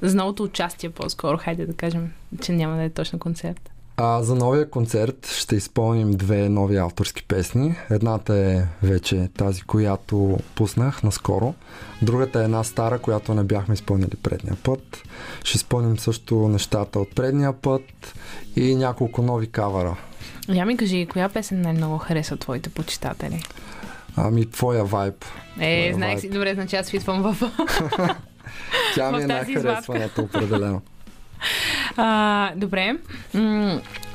[0.01, 3.72] За новото участие по-скоро, хайде да кажем, че няма да е точно концерт.
[3.97, 7.75] А за новия концерт ще изпълним две нови авторски песни.
[7.89, 11.53] Едната е вече тази, която пуснах наскоро.
[12.01, 15.03] Другата е една стара, която не бяхме изпълнили предния път.
[15.43, 18.15] Ще изпълним също нещата от предния път
[18.55, 19.95] и няколко нови кавара.
[20.49, 23.43] Я ми кажи, коя песен най-много хареса твоите почитатели?
[24.15, 25.25] Ами, твоя вайб.
[25.59, 27.51] Е, Твоя знаех си, добре, значи аз фитвам в...
[28.95, 30.81] Тя ми е най-харесваната, определено.
[31.97, 32.97] А, добре.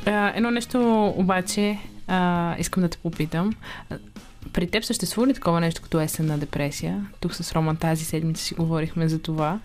[0.06, 3.52] А, едно нещо обаче а, искам да те попитам.
[4.52, 7.06] При теб съществува ли такова нещо като есенна депресия?
[7.20, 9.60] Тук с Роман тази седмица си говорихме за това.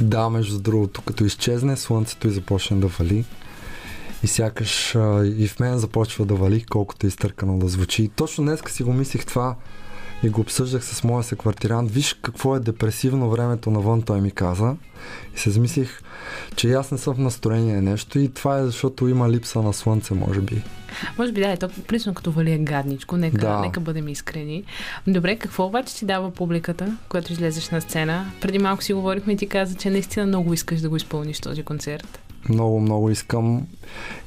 [0.00, 3.24] Да, между другото, като изчезне слънцето и започне да вали.
[4.22, 8.02] И сякаш а, и в мен започва да вали, колкото е изтъркано да звучи.
[8.02, 9.56] И точно днес си го мислих това
[10.22, 11.90] и го обсъждах с моя секвартирант.
[11.90, 14.76] Виж какво е депресивно времето навън, той ми каза.
[15.36, 16.00] И се замислих,
[16.56, 20.14] че аз не съм в настроение нещо и това е защото има липса на слънце,
[20.14, 20.62] може би.
[21.18, 23.60] Може би да, е то принципно като вали е гадничко, нека, Да.
[23.60, 24.64] нека бъдем искрени.
[25.06, 28.26] Добре, какво обаче ти дава публиката, когато излезеш на сцена?
[28.40, 31.62] Преди малко си говорихме и ти каза, че наистина много искаш да го изпълниш този
[31.62, 32.21] концерт.
[32.48, 33.66] Много, много искам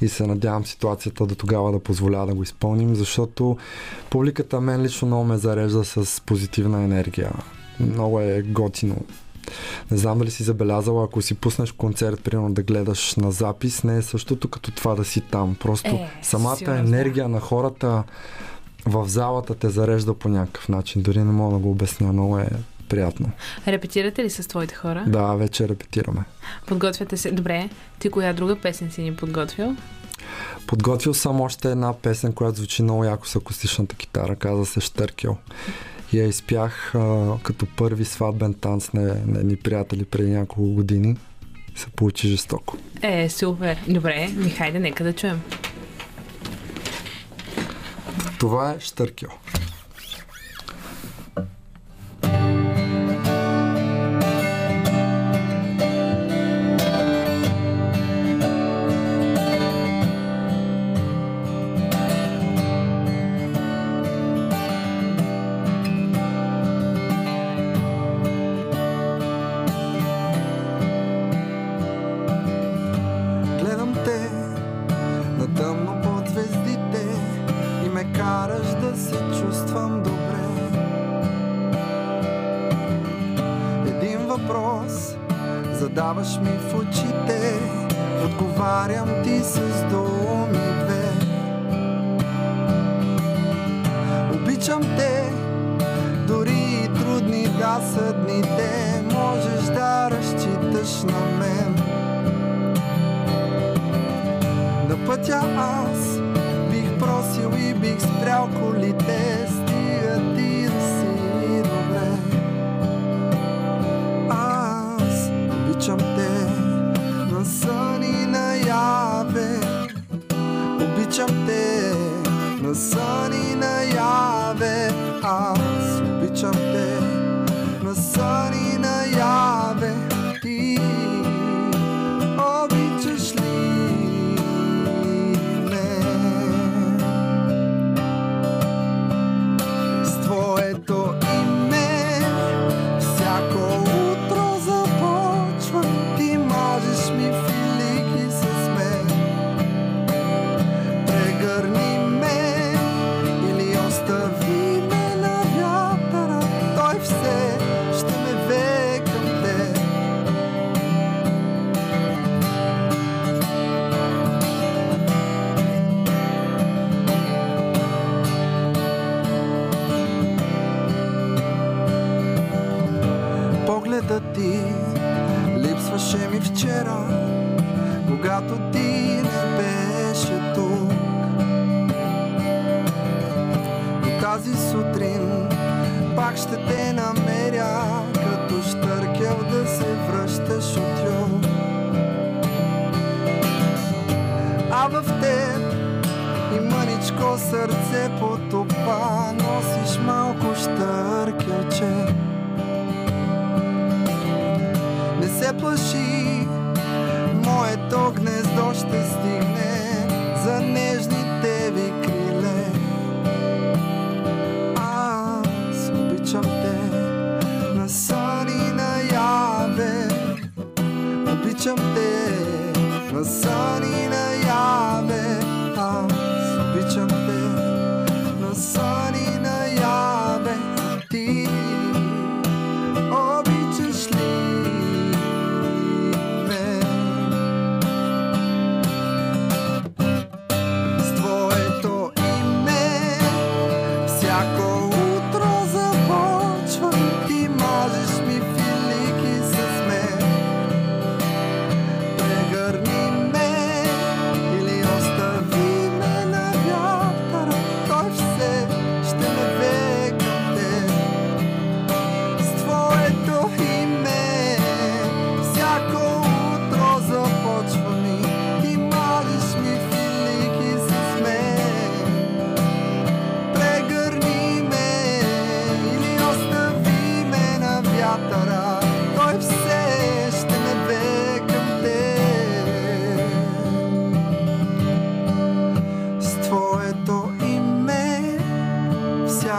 [0.02, 3.58] и се надявам ситуацията до тогава да позволя да го изпълним, защото
[4.10, 7.32] публиката мен лично много ме зарежда с позитивна енергия.
[7.80, 8.96] Много е готино.
[9.92, 13.98] Не знам дали си забелязала, ако си пуснеш концерт, примерно да гледаш на запис, не
[13.98, 15.56] е същото като това да си там.
[15.60, 18.04] Просто Е, самата сигурно, енергия на хората
[18.86, 21.02] в залата те зарежда по някакъв начин.
[21.02, 22.50] Дори не мога да го обясня, много е
[22.96, 23.32] приятно.
[23.68, 25.04] Репетирате ли с твоите хора?
[25.08, 26.24] Да, вече репетираме.
[26.68, 27.32] Подготвяте се.
[27.32, 29.76] Добре, ти коя друга песен си ни подготвил?
[30.68, 35.38] Подготвил съм още една песен, която звучи много яко с акустичната китара, каза се Штъркел.
[36.14, 41.18] Я изпях а, като първи сватбен танц на, на едни приятели преди няколко години.
[41.76, 42.78] Се получи жестоко.
[43.02, 43.78] Е, супер.
[43.88, 45.42] Добре, ми хайде, нека да чуем.
[48.40, 49.30] Това е Штъркел.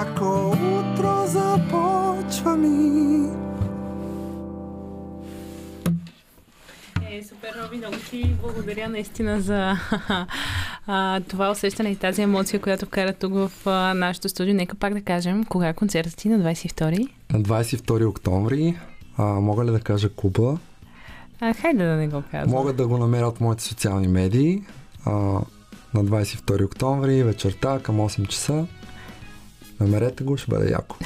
[0.07, 3.29] Всяко утро започва ми
[7.11, 9.77] Е, супер, Роби, много ти благодаря наистина за
[10.87, 14.55] а, това усещане и тази емоция, която вкара тук в а, нашото студио.
[14.55, 17.09] Нека пак да кажем, кога е концертът ти на 22-ри?
[17.33, 18.79] На 22 октомври
[19.16, 20.59] а, мога ли да кажа Куба?
[21.40, 22.51] А, хайде да не го казвам.
[22.51, 24.62] Могат да го намерят моите социални медии.
[25.05, 25.12] А,
[25.95, 28.66] на 22 октомври вечерта към 8 часа.
[29.81, 30.97] Намерете го, ще бъде яко.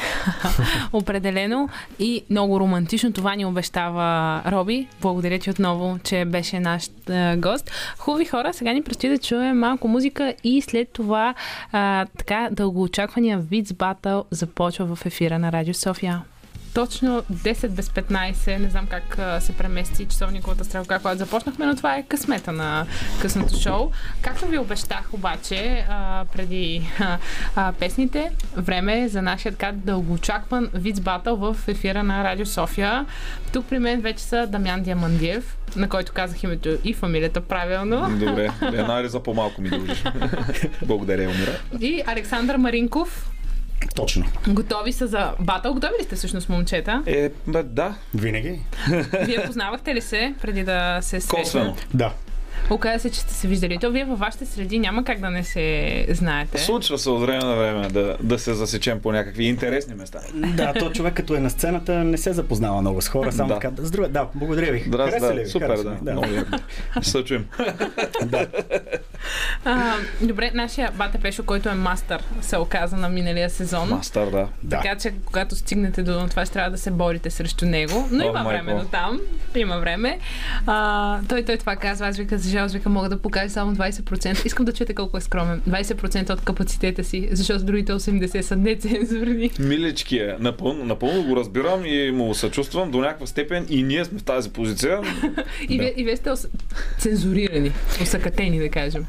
[0.93, 3.13] Определено и много романтично.
[3.13, 4.89] Това ни обещава Роби.
[5.01, 7.71] Благодаря ти отново, че беше наш а, гост.
[7.99, 11.35] Хубави хора, сега ни предстои да чуем малко музика и след това
[11.73, 16.23] а, така дългоочаквания Виц Battle започва в ефира на Радио София.
[16.75, 21.77] Точно 10 без 15, не знам как а, се премести часовниковата стрелка, когато започнахме, но
[21.77, 22.87] това е късмета на
[23.21, 23.91] късното шоу.
[24.23, 27.19] Както ви обещах обаче а, преди а,
[27.57, 33.07] а, песните, време е за нашия така дългоочакван Виц Батъл в ефира на Радио София.
[33.53, 38.19] Тук при мен вече са Дамян Диамандиев, на който казах името и фамилията правилно.
[38.19, 40.05] Добре, една риза по-малко ми дължиш.
[40.83, 41.53] Благодаря, Умира.
[41.81, 43.31] И Александър Маринков.
[43.95, 44.25] Точно.
[44.49, 45.75] Готови са за батъл.
[45.75, 47.03] Готови ли сте всъщност, момчета?
[47.07, 48.61] Е, бе, да, Винаги?
[49.21, 51.45] Вие познавахте ли се преди да се косвено.
[51.45, 51.87] срещнете?
[51.95, 52.13] Да.
[52.71, 53.79] Оказа се, че сте се виждали.
[53.79, 56.59] То вие във вашите среди няма как да не се знаете.
[56.59, 60.19] Случва се от време на време да, да се засечем по някакви интересни места.
[60.35, 63.55] Да, то човек като е на сцената не се запознава много с хора, само Да.
[63.55, 63.71] така.
[63.79, 64.81] Здраве, да, благодаря ви.
[64.81, 65.47] Хареса ли да, ви?
[65.47, 65.97] супер, Хареса да.
[66.03, 66.13] да.
[66.13, 66.27] Много
[67.03, 67.47] се чуем.
[69.65, 73.89] А, добре, нашия Бате Пешо, който е мастър, се оказа на миналия сезон.
[73.89, 74.49] Мастър, да.
[74.63, 74.77] Да.
[74.77, 78.09] Така че, когато стигнете до това, ще трябва да се борите срещу него.
[78.11, 79.21] Но О, има време до там.
[79.55, 80.19] Има време.
[80.67, 82.07] А, той, той това казва.
[82.07, 84.47] Аз вика, за жалост, вика, мога да покажа само 20%.
[84.47, 85.61] Искам да чуете колко е скромен.
[85.69, 89.51] 20% от капацитета си, защото другите 80% са нецензурни.
[89.59, 90.37] Милички е.
[90.41, 94.51] Напълно, напълно го разбирам и му съчувствам до някаква степен и ние сме в тази
[94.51, 95.01] позиция.
[95.69, 96.49] И, вие, и вие сте ос...
[96.99, 97.73] цензурирани,
[98.03, 99.05] осъкатени, да кажем.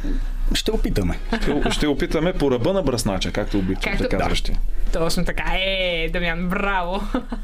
[0.53, 1.19] Ще опитаме.
[1.41, 4.51] Ще, ще опитаме по ръба на бръснача, както Както- да казваш ти.
[4.93, 5.43] Точно така.
[5.65, 7.01] Е, Дамян, браво!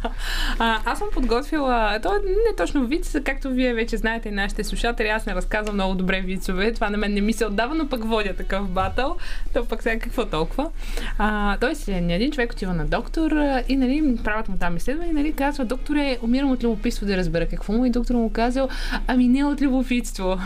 [0.59, 4.63] а, аз съм подготвила, то е не точно виц, както вие вече знаете и нашите
[4.63, 7.89] слушатели, аз не разказвам много добре вицове, това на мен не ми се отдава, но
[7.89, 9.17] пък водя такъв батъл,
[9.53, 10.69] то пък сега какво толкова.
[11.17, 13.31] А, той си един човек отива на доктор
[13.67, 17.47] и нали, правят му там изследване и нали, казва, докторе, умирам от любопитство да разбера
[17.47, 18.69] какво му и доктор му казал,
[19.07, 20.37] ами не от любопитство.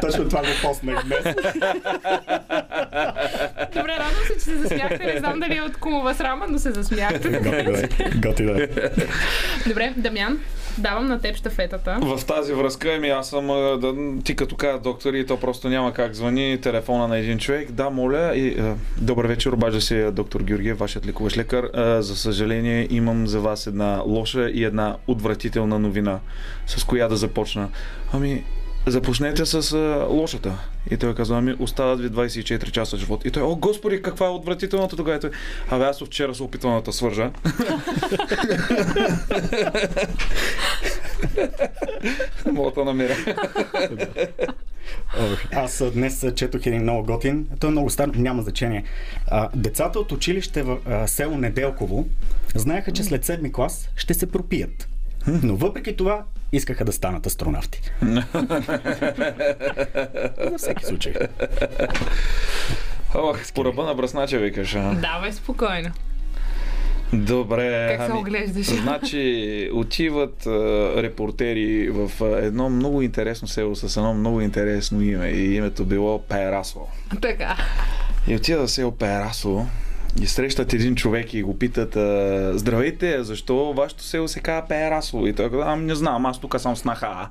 [0.00, 1.34] Точно това го поснах днес.
[3.74, 6.70] Добре, радвам се, че се засмяхте, не знам дали е от кумова срама, но се
[6.70, 7.40] засмяхте.
[8.16, 8.62] Готи да е.
[8.62, 8.90] Е.
[9.68, 10.38] Добре, Дамян,
[10.78, 11.98] Давам на теб щафетата.
[12.02, 13.46] В тази връзка, ми аз съм,
[13.80, 13.94] да,
[14.24, 17.72] ти като каза доктор и то просто няма как звъни телефона на един човек.
[17.72, 21.64] Да, моля, и, а, добър вечер, обажда се доктор Георгиев, вашият лекуващ лекар.
[21.74, 26.18] А, за съжаление имам за вас една лоша и една отвратителна новина.
[26.66, 27.68] С коя да започна?
[28.12, 28.44] Ами,
[28.86, 30.58] започнете с а, лошата.
[30.90, 33.24] И той казва, ами остават ви 24 часа живот.
[33.24, 35.20] И той, о господи, каква е отвратителната тогава?
[35.20, 35.30] Той,
[35.70, 37.30] абе аз вчера се опитвам да те свържа.
[42.52, 43.16] Мога да намеря.
[45.52, 47.46] Аз днес четох един много готин.
[47.60, 48.84] Той е много стар, няма значение.
[49.26, 52.08] А, децата от училище в а, село Неделково
[52.54, 54.88] знаеха, че след седми клас ще се пропият.
[55.42, 57.82] Но въпреки това искаха да станат астронавти.
[60.50, 61.14] За всеки случай.
[63.14, 64.72] Ох, по ръба на бръснача викаш.
[64.72, 65.90] Давай спокойно.
[67.12, 67.96] Добре.
[67.96, 68.66] Как се ами, оглеждаш?
[68.82, 70.50] Значи, отиват а,
[71.02, 75.28] репортери в а, едно много интересно село с едно много интересно име.
[75.28, 76.80] И името било Перасо.
[77.20, 77.56] Така.
[78.28, 79.66] И отиват в село Перасо
[80.20, 81.90] и срещат един човек и го питат
[82.58, 85.26] Здравейте, защо вашето село се казва Перасо?
[85.26, 87.28] И той казва, ами не знам, аз тук съм снаха.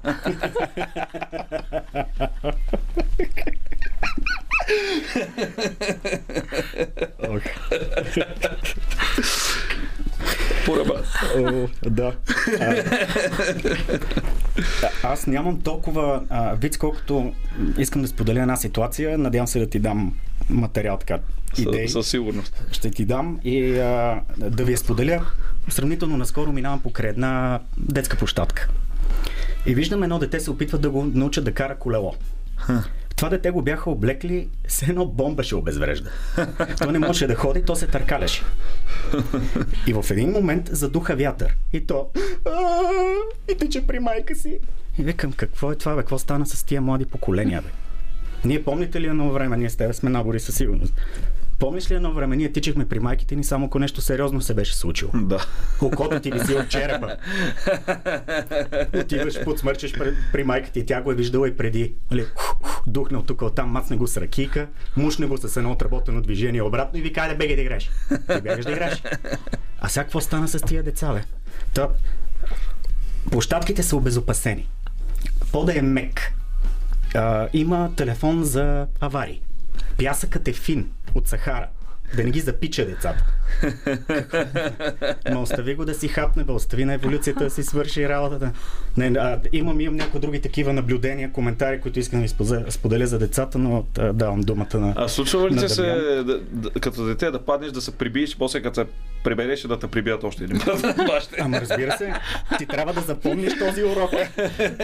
[11.37, 12.13] О, да.
[15.03, 16.21] Аз нямам толкова
[16.61, 17.33] вид, колкото
[17.77, 19.17] искам да споделя една ситуация.
[19.17, 20.13] Надявам се да ти дам
[20.51, 21.19] материал така.
[21.57, 21.87] Идеи.
[21.87, 22.63] Със, със сигурност.
[22.71, 25.25] Ще ти дам и а, да ви я споделя.
[25.69, 28.69] Сравнително наскоро минавам покрай една детска площадка.
[29.65, 32.15] И виждам едно дете се опитва да го научат да кара колело.
[33.15, 36.09] Това дете го бяха облекли, с едно бомба ще обезврежда.
[36.77, 38.43] То не можеше да ходи, то се търкаляше.
[39.87, 41.57] И в един момент задуха вятър.
[41.73, 42.07] И то
[43.51, 44.59] и тече при майка си.
[44.97, 46.01] И викам, какво е това, бе?
[46.01, 47.69] Какво стана с тия млади поколения, бе?
[48.45, 50.93] Ние помните ли едно време, ние с тебе сме набори със сигурност.
[51.59, 54.75] Помниш ли едно време, ние тичахме при майките ни, само ако нещо сериозно се беше
[54.75, 55.11] случило?
[55.15, 55.45] Да.
[55.81, 57.17] Окото ти виси от черепа.
[58.99, 61.93] Отиваш, подсмърчаш при, при майка ти и тя го е виждала и преди.
[62.11, 62.25] Нали,
[62.87, 64.67] духнал тук оттам, мацне го с ракийка,
[64.97, 67.89] мушне го с едно отработено движение обратно и ви каже, бегай да играеш.
[68.09, 69.03] Ти бягаш да играеш.
[69.79, 71.23] А сега какво стана с тия деца, бе?
[71.73, 71.89] Та,
[73.31, 74.67] площадките са обезопасени.
[75.51, 76.33] Пода е мек.
[77.15, 79.41] А, има телефон за аварии.
[79.97, 81.67] Пясъкът е фин от Сахара.
[82.15, 83.25] Да не ги запича децата.
[85.31, 88.51] Ма остави го да си хапне, бе, остави на еволюцията да си свърши работата.
[88.97, 93.19] Не, а, имам, имам някои други такива наблюдения, коментари, които искам да ви споделя, за
[93.19, 94.93] децата, но а, давам думата на...
[94.95, 98.61] А случва ли ти се, да, да, като дете, да паднеш, да се прибиеш, после
[98.61, 98.85] като се
[99.23, 100.85] прибереш да те прибият още един път?
[101.39, 102.13] Ама разбира се,
[102.57, 104.11] ти трябва да запомниш този урок.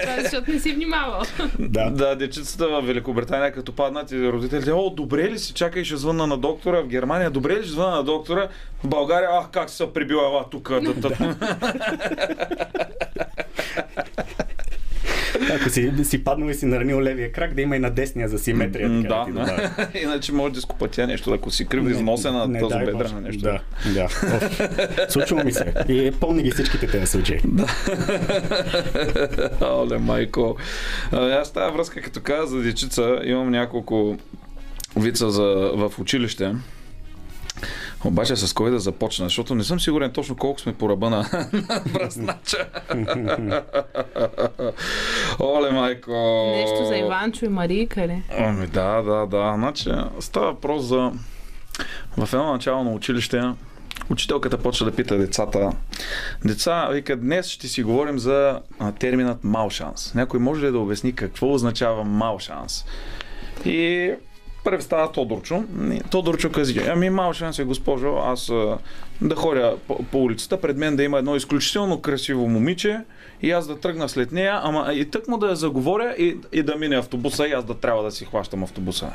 [0.02, 1.22] Това е защото не си внимавал.
[1.60, 1.90] Да.
[1.90, 6.28] Да, дечицата в Великобритания, като паднат и родителите, о, добре ли си, чакай, ще звънна
[6.28, 8.48] на доктора в Германия, добре ли ще звънна на доктора
[8.84, 10.70] в България, ах, как се прибила ела тук.
[10.70, 11.36] Да, да.
[15.52, 18.40] Ако си, си паднал и си наранил левия крак, да има и на десния за
[18.40, 19.02] симетрия.
[19.02, 19.88] Така, да, Да, да.
[20.04, 23.44] Иначе може да скопатя нещо, ако си крив износена Не тази дай бедра на нещо.
[23.44, 23.60] Да,
[23.94, 24.08] да.
[25.10, 25.74] Случва ми се.
[25.88, 27.42] И помни ги всичките тези случаи.
[29.62, 30.58] Оле, майко.
[31.12, 34.18] Аз тази връзка, като каза за дечица, имам няколко
[34.96, 36.54] вица за, в училище.
[38.06, 41.18] Обаче с кой да започна, защото не съм сигурен точно колко сме по ръба на,
[41.70, 42.68] на бръснача.
[45.40, 46.12] Оле, майко.
[46.56, 48.24] Нещо за Иванчо и Марийка ли?
[48.38, 49.54] Ами да, да, да.
[49.58, 49.90] Значи
[50.20, 51.12] става въпрос за...
[52.18, 53.42] В едно начало на училище
[54.10, 55.72] учителката почва да пита децата.
[56.46, 58.62] Деца, вика, днес ще си говорим за
[59.00, 60.14] терминът мал шанс.
[60.14, 62.86] Някой може ли да обясни какво означава мал шанс?
[63.66, 64.12] И
[64.68, 65.64] първи Тодорчо.
[65.92, 68.52] И Тодорчо каза, ами мал шанс е, госпожо, аз
[69.22, 73.00] да ходя по, по улицата, пред мен да има едно изключително красиво момиче
[73.42, 76.64] и аз да тръгна след нея, ама и тък му да я заговоря и, и
[76.64, 79.08] да мине автобуса и аз да трябва да си хващам автобуса.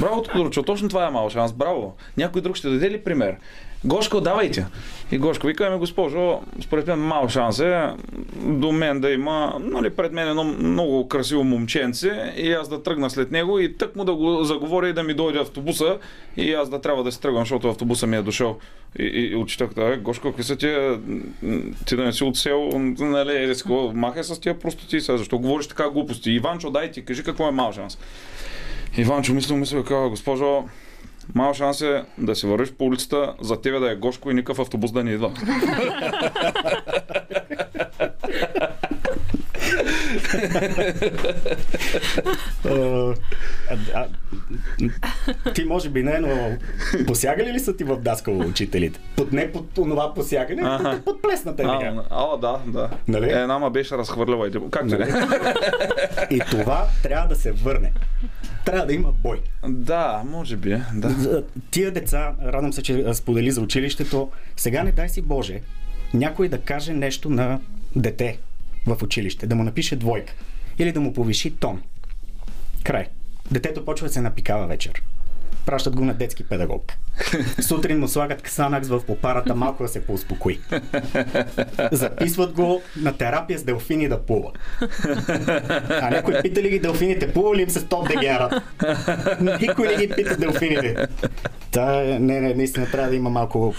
[0.00, 1.94] Браво, Тодорчо, точно това е мал шанс, браво.
[2.16, 3.36] Някой друг ще даде ли пример?
[3.84, 4.66] Гошко, давайте.
[5.12, 7.82] И Гошко вика, ами госпожо, според мен мал шанс е
[8.36, 13.10] до мен да има, нали, пред мен едно много красиво момченце и аз да тръгна
[13.10, 15.98] след него и тък му да го заговоря и да ми дойде автобуса
[16.36, 18.58] и аз да трябва да се тръгвам, защото автобуса ми е дошъл.
[18.98, 21.00] И, и, и учителката, «Е, Гошко, какви са тия,
[21.86, 25.66] ти да не си от село, нали, какво, махай с тия простоти сега, защо говориш
[25.66, 26.30] така глупости?
[26.30, 27.98] Иванчо, дай ти, кажи какво е мал шанс.
[28.96, 30.64] Иванчо мислил, и казва, госпожо,
[31.34, 34.58] Мал шанс е да си вървиш по улицата, за тебе да е гошко и никакъв
[34.58, 35.32] автобус да не идва.
[42.64, 43.14] А,
[43.94, 44.06] а,
[45.54, 46.56] ти може би не, но
[47.06, 49.00] посягали ли са ти в даскало учителите?
[49.16, 51.00] Под не под това посягане, Аха.
[51.04, 52.02] под, плесната А, лига.
[52.10, 52.90] а, да, да.
[53.08, 53.26] Нали?
[53.30, 53.94] Е, Една ма беше
[54.52, 55.12] типа, Как Нали?
[56.30, 57.92] И това трябва да се върне.
[58.64, 59.40] Трябва да има бой.
[59.68, 60.82] Да, може би.
[60.94, 61.08] Да.
[61.08, 64.30] За Тия деца, радвам се, че сподели за училището.
[64.56, 65.60] Сега не дай си Боже,
[66.14, 67.60] някой да каже нещо на
[67.96, 68.38] дете
[68.86, 70.34] в училище, да му напише двойка
[70.78, 71.82] или да му повиши тон.
[72.84, 73.06] Край.
[73.50, 75.02] Детето почва да се напикава вечер.
[75.66, 76.92] Пращат го на детски педагог.
[77.60, 80.60] Сутрин му слагат ксанакс в попарата, малко да се поуспокои.
[81.92, 84.50] Записват го на терапия с делфини да плува.
[85.88, 88.62] А някой пита ли ги делфините, плува ли им се топ дегера?
[89.60, 91.06] Никой не ги пита делфините.
[91.70, 93.74] Та, не, не, наистина трябва да има малко,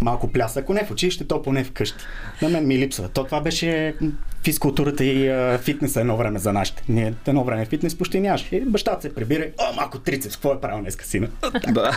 [0.00, 0.56] малко пляс.
[0.56, 2.04] Ако не в училище, то поне вкъщи.
[2.42, 3.08] На мен ми липсва.
[3.08, 3.94] То това беше
[4.42, 6.82] физкултурата и а, фитнеса едно време за нашите.
[6.88, 8.46] Ние едно време фитнес почти нямаше.
[8.52, 11.28] И бащата се прибира, о, малко трицепс, какво е правил днеска сина?
[11.68, 11.90] да.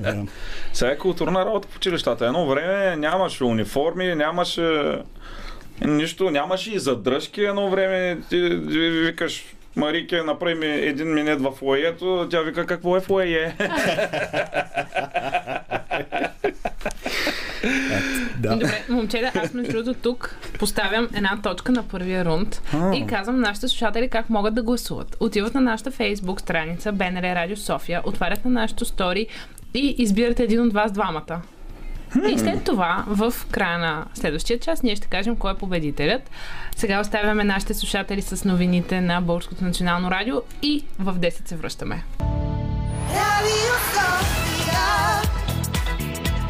[0.00, 0.24] Да.
[0.72, 2.26] Сега е културна работа в училищата.
[2.26, 4.98] Едно време нямаше униформи, нямаше
[5.80, 7.40] нищо, нямаше и задръжки.
[7.40, 9.44] Едно време ти ви- викаш
[9.76, 13.54] Марике, направи ми един минет в фойето, тя вика какво е фойе.
[18.38, 18.50] да.
[18.50, 22.62] Добре, момчета, аз между другото тук поставям една точка на първия рунд
[22.94, 25.16] и казвам на нашите слушатели как могат да гласуват.
[25.20, 29.26] Отиват на нашата фейсбук страница БНР Радио София, отварят на нашото стори
[29.74, 31.40] и избирате един от вас двамата.
[32.30, 36.30] И след това, в края на следващия час, ние ще кажем кой е победителят.
[36.76, 42.04] Сега оставяме нашите слушатели с новините на Българското национално радио и в 10 се връщаме.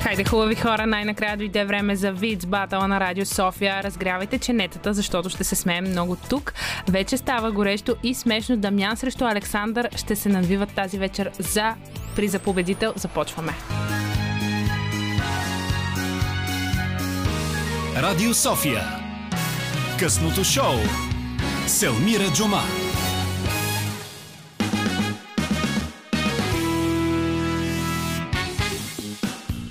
[0.06, 3.82] Хайде, хубави хора, най-накрая дойде време за Виц батала на Радио София.
[3.82, 6.52] Разгрявайте ченетата, защото ще се смеем много тук.
[6.88, 8.56] Вече става горещо и смешно.
[8.56, 11.74] Дамян срещу Александър ще се надвиват тази вечер за
[12.16, 12.92] приза победител.
[12.96, 13.52] Започваме.
[17.96, 18.82] Радио София.
[19.98, 20.76] Късното шоу.
[21.66, 22.62] Селмира Джума.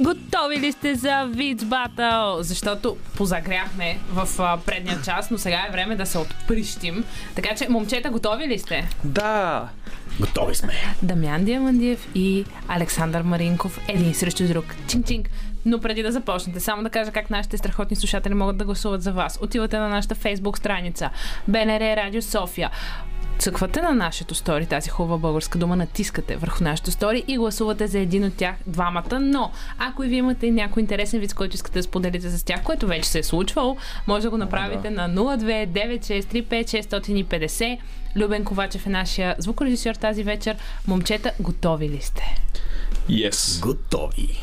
[0.05, 2.43] Готови ли сте за Виц батъл?
[2.43, 7.03] Защото позагряхме в а, предния час, но сега е време да се отприщим.
[7.35, 8.89] Така че, момчета, готови ли сте?
[9.03, 9.67] да.
[10.19, 10.73] Готови сме.
[11.03, 14.65] Дамян Диамандиев и Александър Маринков един срещу друг.
[14.87, 15.29] Чинг-чинг.
[15.65, 19.11] Но преди да започнете, само да кажа как нашите страхотни слушатели могат да гласуват за
[19.11, 19.39] вас.
[19.41, 21.09] Отивате на нашата фейсбук страница
[21.47, 22.69] БНР Радио София.
[23.39, 27.99] Цъквате на нашето стори, тази хубава българска дума, натискате върху нашето стори и гласувате за
[27.99, 29.19] един от тях двамата.
[29.21, 32.87] Но, ако и вие имате някой интересен вид, който искате да споделите с тях, което
[32.87, 33.77] вече се е случвало,
[34.07, 37.77] може да го направите на 02-9635-650.
[38.15, 40.55] Любен Ковачев е нашия звукорежисьор тази вечер.
[40.87, 42.35] Момчета, готови ли сте?
[43.09, 43.61] Yes.
[43.61, 44.41] Готови.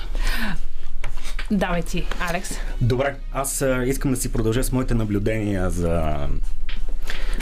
[1.51, 2.59] Давай ти, Алекс.
[2.81, 6.17] Добре, аз искам да си продължа с моите наблюдения за,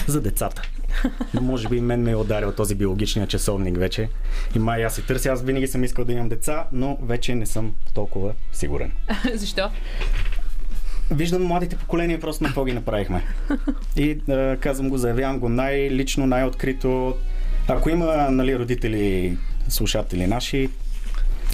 [0.07, 0.63] за децата.
[1.41, 4.09] Може би мен ме е ударил този биологичния часовник вече.
[4.57, 5.29] И май аз си търся.
[5.29, 8.93] Аз винаги съм искал да имам деца, но вече не съм толкова сигурен.
[9.35, 9.71] Защо?
[11.11, 13.25] Виждам младите поколения просто на какво ги направихме.
[13.97, 17.17] И а, казвам го, заявявам го най-лично, най-открито.
[17.69, 19.37] Ако има нали, родители,
[19.69, 20.69] слушатели наши,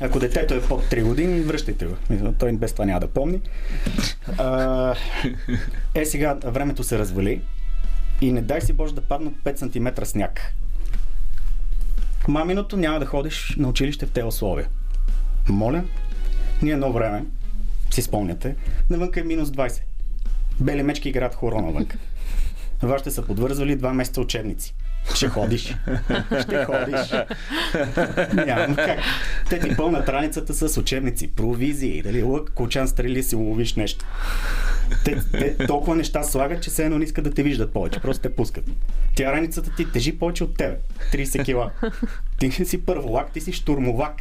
[0.01, 1.97] ако детето е под 3 години, връщайте го.
[2.39, 3.41] Той без това няма да помни.
[4.39, 4.95] А,
[5.95, 7.41] е, сега времето се развали
[8.21, 9.57] и не дай си Боже да паднат 5
[9.97, 10.55] см сняг.
[12.29, 14.69] Маминото няма да ходиш на училище в тези условия.
[15.49, 15.85] Моля,
[16.63, 17.25] ние едно време,
[17.91, 18.57] си спомняте,
[18.91, 19.83] навънка е минус 20.
[20.61, 21.87] Бели мечки играят хоро навън.
[22.83, 24.75] Вашите са подвързвали два месеца учебници.
[25.15, 25.63] Ще ходиш.
[26.43, 27.11] Ще ходиш.
[28.47, 28.99] Няма как.
[29.51, 34.05] Те ти пълнат раницата с учебници, провизии, дали лък, кочан, стрели си ловиш нещо.
[35.05, 38.01] Те, те толкова неща слагат, че все едно не искат да те виждат повече.
[38.01, 38.65] Просто те пускат.
[39.15, 40.77] Тя раницата ти тежи повече от тебе.
[41.13, 41.71] 30 кила.
[42.39, 44.15] Ти си първолак, ти си штурмовак.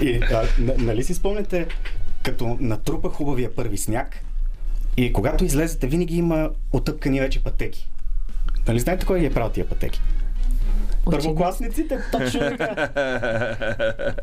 [0.00, 0.44] И, а,
[0.78, 1.66] нали си спомняте,
[2.22, 4.20] като натрупа хубавия първи сняг
[4.96, 7.90] и когато излезете, винаги има отъпкани вече пътеки.
[8.68, 10.00] Нали знаете кой ги е правил тия пътеки?
[11.04, 12.88] Първокласниците, точно така.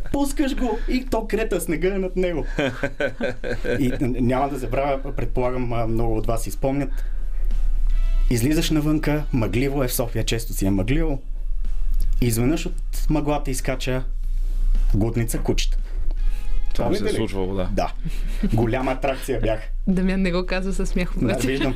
[0.12, 2.46] Пускаш го и то крета снега е над него.
[3.80, 6.90] И няма да забравя, предполагам много от вас си спомнят.
[8.30, 11.22] Излизаш навънка, мъгливо е в София, често си е мъгливо.
[12.22, 14.04] И изведнъж от мъглата изкача
[14.96, 15.78] гудница кучета.
[16.78, 17.70] Това ми се е случвало, да.
[17.72, 17.94] Да.
[18.54, 19.60] Голяма атракция бях.
[19.88, 21.76] Дамян не го казва със смях Да, виждам.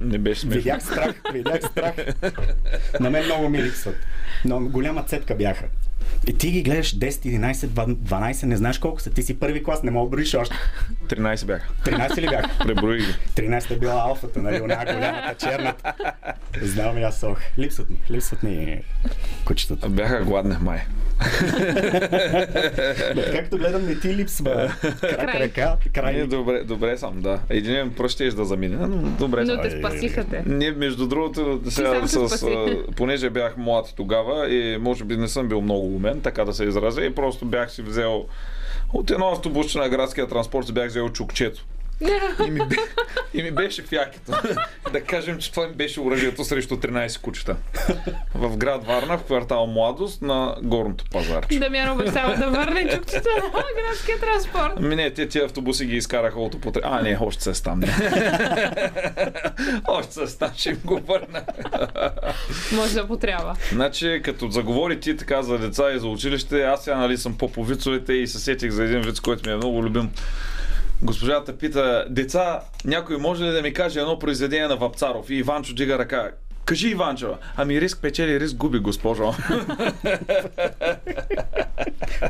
[0.00, 0.58] Не беше смешно.
[0.58, 1.94] Видях страх, видях страх.
[3.00, 3.96] На мен много ми липсват.
[4.44, 5.64] Но голяма цепка бяха.
[6.26, 7.54] И ти ги гледаш 10, 11,
[7.94, 9.10] 12, не знаеш колко са.
[9.10, 10.54] Ти си първи клас, не мога да броиш още.
[11.08, 11.72] 13 бяха.
[11.84, 12.58] 13 ли бях?
[12.66, 13.14] Преброи ги.
[13.36, 14.60] 13 е била алфата, нали?
[14.60, 15.92] Оня голямата черната.
[16.62, 17.38] Знам и аз сох.
[17.58, 18.82] Липсват ми, липсват ми
[19.44, 19.88] кучетата.
[19.88, 20.80] Бяха гладни май.
[23.32, 24.72] Както гледам, не ти липсва.
[24.80, 25.40] Крак, Край.
[25.40, 26.26] ръка, Не, край.
[26.26, 27.40] добре, добре съм, да.
[27.48, 29.44] Един пръст ще да замине, но добре.
[29.44, 30.42] Но те спасиха те.
[30.46, 32.46] Не, между другото, сега с,
[32.96, 36.64] понеже бях млад тогава и може би не съм бил много умен, така да се
[36.64, 38.26] изразя, и просто бях си взел
[38.92, 41.64] от едно автобусче на градския транспорт си бях взел чукчето.
[42.46, 42.76] И ми, бе,
[43.34, 44.32] и ми беше в якето.
[44.92, 47.56] да кажем, че това ми беше оръжието срещу 13 кучета.
[48.34, 51.58] В град Варна, в квартал Младост, на горното пазарче.
[51.58, 54.72] Дамян обещава да върне чукчета на градския транспорт.
[54.76, 56.88] Ами не, те тия автобуси ги изкараха от употреба.
[56.90, 57.80] А, не, още се там.
[57.80, 57.86] Не.
[59.88, 61.44] още се там, ще им го върна.
[62.72, 63.56] Може да потрябва.
[63.72, 67.52] Значи, като заговори ти така за деца и за училище, аз сега нали съм по
[67.52, 70.10] повицовете и се сетих за един виц, който ми е много любим.
[71.02, 75.30] Госпожата пита, деца, някой може ли да ми каже едно произведение на Вапцаров?
[75.30, 76.30] И Иванчо дига ръка.
[76.70, 77.36] Кажи, Иванчо.
[77.56, 79.34] Ами риск печели, риск губи, госпожо.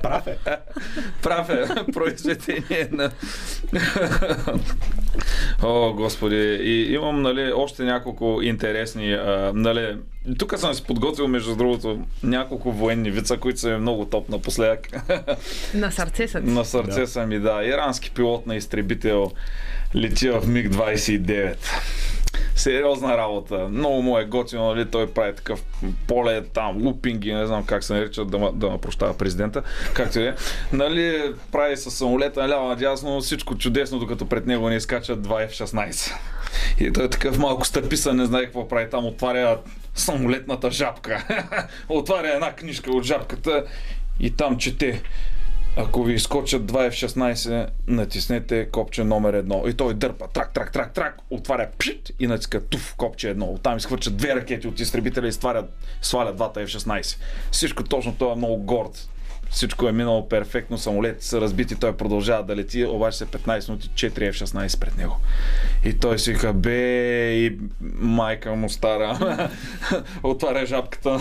[0.03, 0.37] Прав е.
[1.23, 3.11] Прав е произведение на...
[5.63, 6.59] О, господи.
[6.63, 9.97] И имам, нали, още няколко интересни, а, нали,
[10.39, 14.89] тук съм си подготвил, между другото, няколко военни вица, които са ми много топ напоследък.
[15.75, 16.47] На сърце са ти.
[16.51, 17.07] На сърце Да.
[17.07, 17.65] са ми, да.
[17.65, 19.31] Ирански пилот на изтребител
[19.95, 21.57] лети в МиГ-29.
[22.55, 23.69] Сериозна работа.
[23.69, 24.91] Много му е готино, нали?
[24.91, 25.63] Той прави такъв
[26.07, 29.63] поле там, лупинги, не знам как се наричат, да, да ме прощава президента.
[29.95, 30.35] Както и е.
[30.73, 36.15] Нали, прави с самолета наляво надясно, всичко чудесно, докато пред него не изкачат два F-16.
[36.81, 39.59] И той е такъв малко стъписан, не знае какво прави там, отваря
[39.95, 41.25] самолетната жабка.
[41.89, 43.65] отваря една книжка от жабката
[44.21, 45.03] и там чете.
[45.77, 49.63] Ако ви изкочат 2 F-16, натиснете копче номер едно.
[49.67, 53.47] И той дърпа, трак, трак, трак, трак, отваря пшит и натиска туф, копче едно.
[53.47, 57.19] Оттам изхвърчат две ракети от изтребителя и свалят, свалят двата F-16.
[57.51, 59.09] Всичко точно, той е много горд.
[59.51, 63.89] Всичко е минало перфектно, самолетите са разбити, той продължава да лети, обаче се 15 минути
[63.89, 65.17] 4 F-16 пред него.
[65.85, 67.59] И той си вика, бе, и
[68.01, 69.49] майка му стара,
[70.23, 71.19] отваря жабката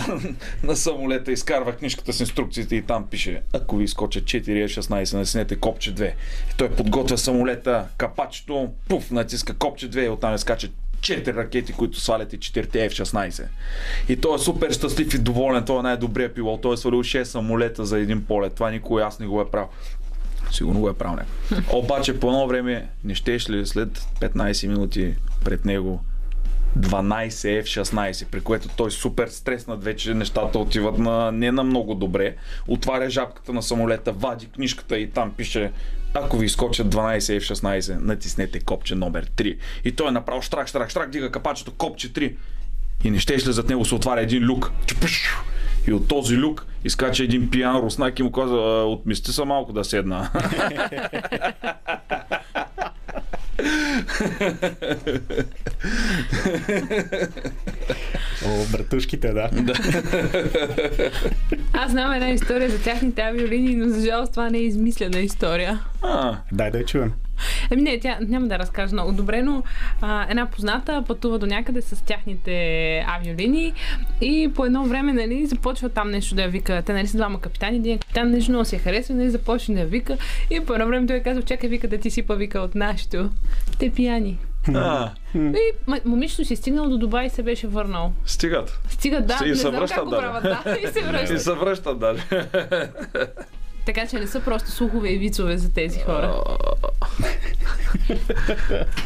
[0.62, 5.56] на, самолета, изкарва книжката с инструкциите и там пише, ако ви изкочат 4 F-16, наснете
[5.56, 6.08] копче 2.
[6.50, 10.68] И той подготвя самолета, капачето, пуф, натиска копче 2 и оттам изкача
[11.00, 13.44] 4 ракети, които свалят и 4 F-16.
[14.08, 17.22] И той е супер щастлив и доволен, той е най-добрият пилот, той е свалил 6
[17.22, 18.54] самолета за един полет.
[18.54, 19.68] Това никой аз не го е правил.
[20.50, 21.24] Сигурно го е правил.
[21.72, 26.04] Обаче по едно време не щеш ли след 15 минути пред него
[26.78, 32.36] 12 F-16, при което той супер стреснат вече, нещата отиват на, не на много добре.
[32.68, 35.72] Отваря жабката на самолета, вади книжката и там пише
[36.14, 39.56] ако ви изкочат 12 F-16, натиснете копче номер 3.
[39.84, 42.34] И той е направо штрак, штрак, штрак, дига капачето, копче 3.
[43.04, 44.72] И не щеш ли зад него се отваря един люк.
[45.86, 49.72] И от този люк изкача един пиян руснак и му каза, «А, отмести се малко
[49.72, 50.30] да седна.
[58.46, 59.50] О, братушките, да.
[61.72, 65.80] Аз знам една история за тяхните авиолинии, но за жалост това не е измислена история.
[66.02, 67.12] А, Дай да я чуем.
[67.70, 69.62] Еми не, тя няма да разкажа много добре, но
[70.00, 72.50] а, една позната пътува до някъде с тяхните
[73.08, 73.72] авиолинии
[74.20, 76.82] и по едно време нали, започва там нещо да я вика.
[76.82, 79.80] Те нали са двама капитани, един капитан нещо много си я харесва, нали, започва да
[79.80, 80.16] я вика
[80.50, 83.30] и по едно време той казва, чакай вика да ти сипа вика от нашето.
[83.78, 84.38] Те пияни.
[84.68, 85.72] а, И
[86.04, 88.12] момичето си е стигнал до Дубай и се беше върнал.
[88.26, 88.80] стигат.
[88.88, 90.26] Стига, да, И не се връщат даже.
[90.42, 91.42] да, и се И връщат.
[91.42, 92.22] се връщат даже.
[93.86, 96.34] Така че не са просто слухове и вицове за тези хора.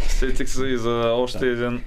[0.08, 1.84] Сетих се и за още един.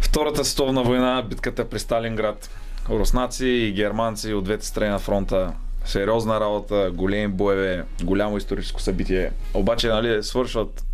[0.00, 2.50] Втората световна война, битката при Сталинград.
[2.90, 5.52] Руснаци и германци от двете страни на фронта.
[5.84, 9.30] Сериозна работа, големи боеве, голямо историческо събитие.
[9.54, 10.84] Обаче, нали, свършват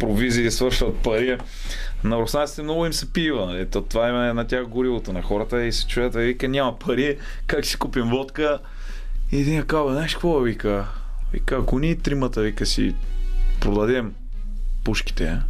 [0.00, 1.38] провизии, свършват пари.
[2.04, 3.46] На руснаците много им се пива.
[3.46, 3.66] Нали?
[3.66, 7.18] То, това е на тях горивото на хората и се чуят, и вика, няма пари,
[7.46, 8.58] как си купим водка?
[9.32, 10.88] И един казва, знаеш какво, вика?
[11.32, 12.94] Вика, ако ние тримата, вика си
[13.60, 14.14] продадем
[14.84, 15.40] пушките,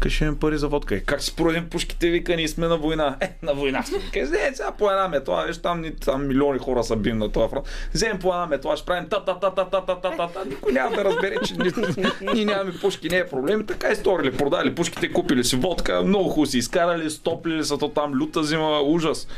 [0.00, 0.94] Кажи ми пари за водка.
[0.94, 3.16] Е, как си продадем пушките, вика, ние сме на война.
[3.20, 3.98] Е, на война сме.
[4.12, 7.50] Кажи, е, сега по една метла, виж, там, там милиони хора са бим на този
[7.50, 7.66] фронт.
[7.94, 10.44] Вземем по една метла, ще правим та та та та та та та та та
[10.44, 11.72] Никой няма да разбере, че ние,
[12.34, 13.60] ние нямаме пушки, не е проблем.
[13.60, 17.78] И Така и сторили, продали пушките, купили си водка, много хубаво си изкарали, стоплили са
[17.78, 19.28] то там, люта зима, ужас.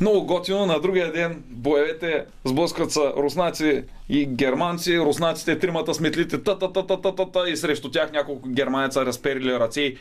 [0.00, 0.66] Много готино.
[0.66, 4.98] На другия ден боевете сблъскват са руснаци и германци.
[4.98, 8.48] Руснаците тримата с метлите та та та та та та та и срещу тях няколко
[8.56, 9.96] германеца разперили ръце и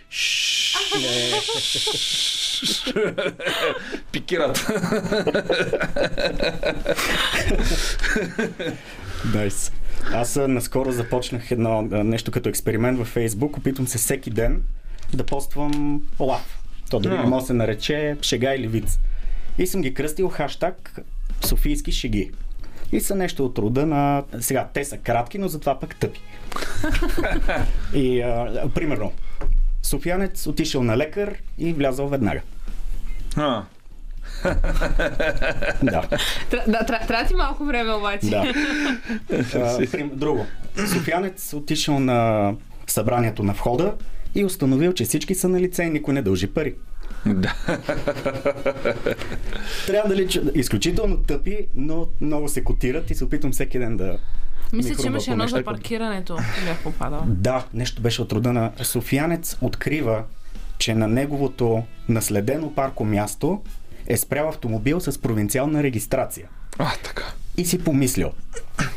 [4.11, 4.67] пикират.
[9.33, 9.71] Найс.
[10.13, 13.57] Аз наскоро започнах едно нещо като експеримент във Фейсбук.
[13.57, 14.63] Опитвам се всеки ден
[15.13, 16.59] да поствам лав.
[16.89, 17.09] То А.
[17.09, 18.99] не може да се нарече шега или виц.
[19.57, 20.99] И съм ги кръстил хаштаг
[21.45, 22.31] Софийски шеги.
[22.91, 24.23] И са нещо от рода на...
[24.39, 26.21] Сега, те са кратки, но затова пък тъпи.
[27.93, 29.11] и, а, примерно,
[29.83, 32.41] Софиянец отишъл на лекар и влязъл веднага.
[33.35, 33.63] А,
[35.83, 36.03] Да.
[36.67, 38.29] Да, трябва ти малко време обаче.
[38.29, 38.53] Да.
[39.55, 40.45] А, прим- друго.
[40.93, 42.53] Софиянец отишъл на
[42.87, 43.95] събранието на входа
[44.35, 46.75] и установил, че всички са на лице и никой не дължи пари.
[47.33, 47.55] Да.
[49.87, 54.17] Трябва да лича изключително тъпи, но много се котират и се опитвам всеки ден да...
[54.73, 56.37] Мисля, ми че имаше едно за паркирането.
[56.65, 57.23] Бях попадал.
[57.27, 60.23] Да, нещо беше от рода на Софиянец открива,
[60.77, 63.61] че на неговото наследено парко място
[64.07, 66.47] е спрял автомобил с провинциална регистрация.
[66.79, 67.23] А, така.
[67.57, 68.31] И си помислил.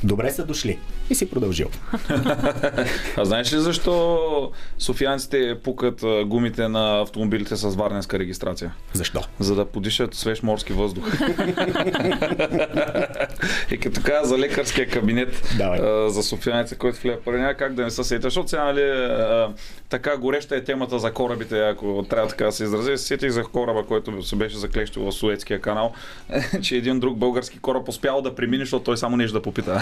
[0.04, 0.78] Добре са дошли.
[1.10, 1.68] И си продължил.
[3.16, 8.72] А знаеш ли защо софиянците пукат гумите на автомобилите с варненска регистрация?
[8.92, 9.20] Защо?
[9.38, 11.12] За да подишат свеж морски въздух.
[13.70, 15.80] И като каза за лекарския кабинет, Давай.
[16.10, 19.08] за софиянеца, който влезе пари, няма как да не се сетя, защото сега, нали,
[19.88, 22.98] така гореща е темата за корабите, ако трябва така да се изразя.
[22.98, 25.92] Се Сетих за кораба, който се беше заклещил в Суетския канал,
[26.62, 29.69] че един друг български кораб успял да премине, защото той само нещо да попита.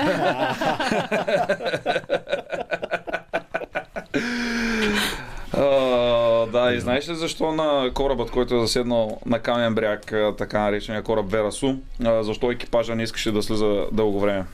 [5.53, 10.61] А, да, и знаеш ли защо на корабът, който е заседнал на камен бряг, така
[10.61, 14.45] наречения кораб Верасу, защо екипажа не искаше да слиза дълго време?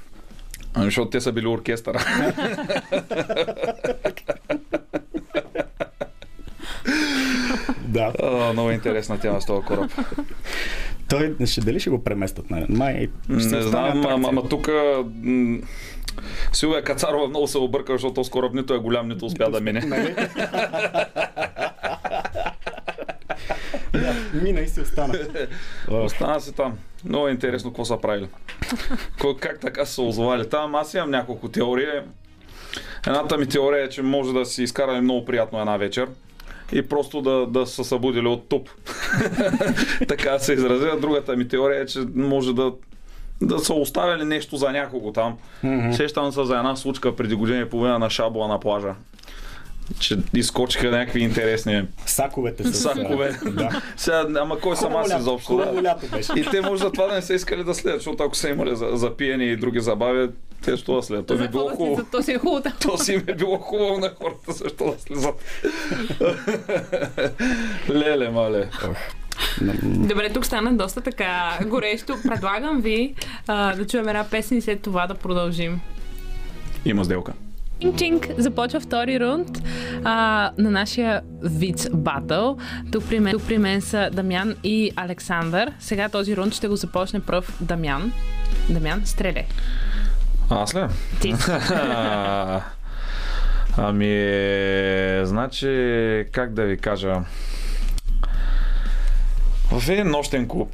[0.75, 1.97] Ами, Защото те са били оркестър.
[7.95, 8.13] Да.
[8.23, 9.91] А, много интересна тема с този кораб.
[11.09, 12.51] Той ще дали ще го преместят?
[12.51, 12.67] Нали?
[12.69, 14.69] Май Не знам, ама, ама тук
[16.53, 19.81] Силвия Кацарова много се обърка, защото кораб нито е голям, нито успя да мине.
[19.81, 20.15] Нали?
[23.93, 25.15] да, мина и си остана.
[25.91, 26.79] Остана се там.
[27.05, 28.29] Много е интересно какво са правили.
[29.41, 30.75] Как така са се озовали там?
[30.75, 31.87] Аз имам няколко теории.
[33.07, 36.09] Едната ми теория е, че може да си изкарали много приятно една вечер
[36.73, 38.69] и просто да, да са събудили от туп.
[40.09, 41.01] така се изразя.
[41.01, 42.73] Другата ми теория е, че може да
[43.43, 45.39] да са оставили нещо за някого там.
[45.65, 45.93] Mm-hmm.
[45.93, 48.95] Сещам се за една случка преди година и половина на Шабла на плажа.
[49.99, 52.75] Че изкочиха някакви интересни Саковете с...
[52.75, 53.39] сакове.
[53.47, 53.83] Да.
[53.97, 55.47] Сега, ама кой съм аз изобщо?
[55.47, 55.83] хубаво Да.
[55.83, 56.33] лято беше.
[56.37, 58.77] И те може за това да не са искали да следят, защото ако са имали
[58.77, 60.29] за, за пиене и други забави,
[60.65, 61.27] те що да следят.
[61.27, 62.05] То ми е било хубаво.
[62.13, 62.63] То си е хубаво.
[62.83, 65.35] То си им е било хубаво на хората, защо да слезат.
[67.91, 68.69] Леле, мале.
[69.83, 72.17] Добре, тук стана доста така горещо.
[72.29, 73.15] Предлагам ви
[73.47, 75.81] а, да чуем една песен и след това да продължим.
[76.85, 77.33] Има сделка.
[77.85, 79.63] Чинг-чинг, започва втори рунд
[80.05, 82.57] а, на нашия Виц Батъл.
[82.93, 85.73] Тук при, мен, тук при мен са Дамян и Александър.
[85.81, 88.13] Сега този рунд ще го започне пръв Дамян.
[88.71, 89.45] Дамян, стреляй.
[90.51, 90.81] Аз ли?
[91.21, 91.35] Ти.
[93.79, 94.31] ами,
[95.23, 95.67] значи,
[96.33, 97.21] как да ви кажа?
[99.73, 100.73] В един нощен клуб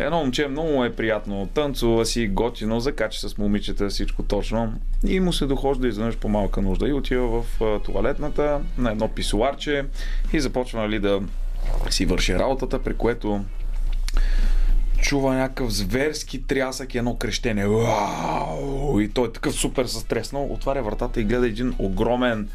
[0.00, 4.72] Едно момче много е приятно, танцува си, готино, закача с момичета, всичко точно.
[5.06, 9.84] И му се дохожда изведнъж по малка нужда и отива в туалетната на едно писуарче
[10.32, 11.20] и започва нали, да
[11.90, 13.44] си върши работата, при което
[15.00, 17.66] чува някакъв зверски трясък и едно крещене.
[17.66, 19.00] Уау!
[19.00, 22.48] И той е такъв супер състреснал, отваря вратата и гледа един огромен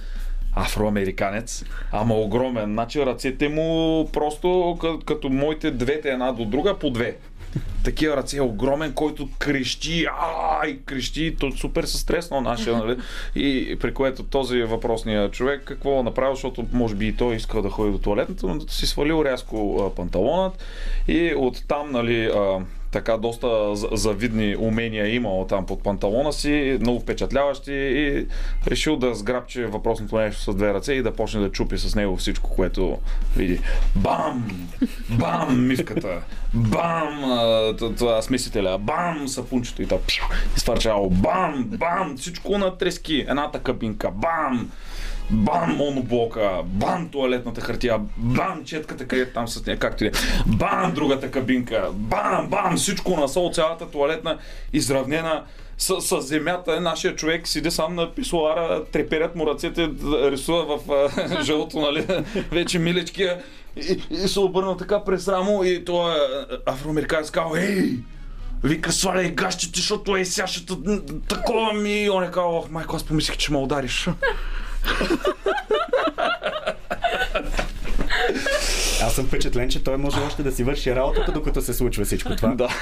[0.55, 2.65] афроамериканец, ама огромен.
[2.65, 7.17] Значи ръцете му просто като моите двете една до друга по две.
[7.83, 12.97] Такива ръце, огромен, който крещи, а и крещи, то супер се стреснал нашия, нали?
[13.35, 17.69] И при което този въпросния човек какво направил, защото може би и той искал да
[17.69, 20.63] ходи до туалетната, но си свалил рязко панталонът.
[21.07, 22.59] И оттам, нали, а,
[22.93, 28.27] така доста за- завидни умения е имал там под панталона си, много впечатляващи и
[28.67, 32.17] решил да сграбче въпросното нещо с две ръце и да почне да чупи с него
[32.17, 32.97] всичко, което
[33.37, 33.59] види.
[33.95, 34.47] Бам!
[35.09, 35.67] Бам!
[35.67, 36.21] Мивката!
[36.53, 37.23] Бам!
[37.97, 38.77] Това смесителя!
[38.77, 39.27] Бам!
[39.27, 40.23] Сапунчето и та пшу,
[40.57, 41.09] изтвърчало!
[41.09, 41.63] Бам!
[41.67, 42.17] Бам!
[42.17, 43.25] Всичко на трески!
[43.27, 44.11] Едната кабинка!
[44.11, 44.71] Бам!
[45.31, 50.11] Бам, моноблока, бам, туалетната хартия, бам, четката, където там с нея, както и е.
[50.47, 54.37] Бам, другата кабинка, бам, бам, всичко на сол, цялата туалетна,
[54.73, 55.43] изравнена
[55.77, 56.81] с, с земята.
[56.81, 61.09] Нашия човек седи сам на писуара, треперят му ръцете, рисува в
[61.43, 62.07] жълто, нали,
[62.51, 63.41] вече миличкия.
[63.75, 66.13] И, и се обърна така през рамо и той
[66.65, 67.97] афроамериканец казал, ей,
[68.63, 70.47] Вика, сваляй гащите, защото е сега
[71.27, 72.03] такова ми.
[72.03, 74.09] И он е казал, майко, аз помислих, че ме удариш.
[79.03, 82.35] Аз съм впечатлен, че той може още да си върши работата, докато се случва всичко
[82.35, 82.55] това.
[82.55, 82.67] Да.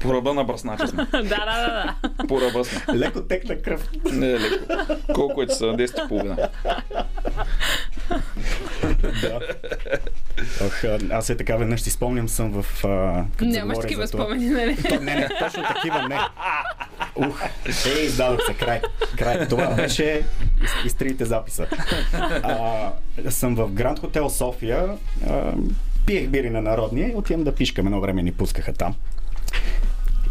[0.00, 1.06] По ръба на бръснача сме.
[1.12, 2.26] да, да, да, да.
[2.28, 2.98] По ръба сме.
[2.98, 3.88] Леко текна кръв.
[4.12, 4.64] Не леко.
[5.14, 5.64] Колко е часа?
[5.64, 6.36] 10 и половина.
[10.64, 12.84] Ох, аз е така веднъж си спомням съм в...
[12.84, 14.76] А, Нямаш такива спомени, нали?
[14.88, 16.18] То, не, не, точно такива не.
[17.16, 18.80] Ух, е, издадох се, край.
[19.18, 19.48] край.
[19.48, 20.22] Това беше
[20.64, 21.66] из, изтрите записа.
[22.42, 22.92] А,
[23.30, 24.88] съм в Гранд Хотел София,
[25.28, 25.52] а,
[26.06, 27.86] пиех бири на народния и отивам да пишкам.
[27.86, 28.94] Едно време ни пускаха там.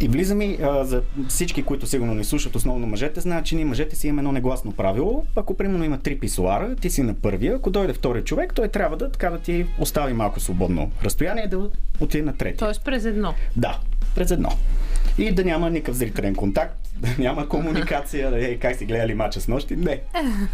[0.02, 3.64] И влизам и а, за всички, които сигурно ни слушат, основно мъжете, знаят, че ние
[3.64, 5.24] мъжете си имаме едно негласно правило.
[5.36, 8.96] Ако примерно има три писуара, ти си на първия, ако дойде втори човек, той трябва
[8.96, 11.70] да, така да ти остави малко свободно разстояние да
[12.00, 12.58] отиде на третия.
[12.58, 13.34] Тоест през едно.
[13.56, 13.80] Да,
[14.14, 14.50] през едно.
[15.18, 19.40] И да няма никакъв зрителен контакт, да няма комуникация, да е как си гледали мача
[19.40, 19.76] с нощи.
[19.76, 20.00] Не.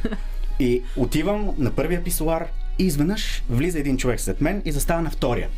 [0.60, 2.46] И отивам на първия писуар
[2.78, 5.48] и изведнъж влиза един човек след мен и застава на втория.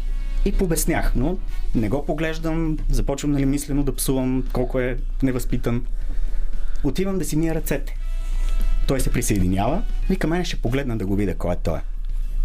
[0.44, 1.38] И побеснях, но
[1.74, 5.86] не го поглеждам, започвам нали, мислено да псувам колко е невъзпитан.
[6.84, 7.96] Отивам да си мия ръцете.
[8.86, 11.78] Той се присъединява и към мен ще погледна да го видя кой е той.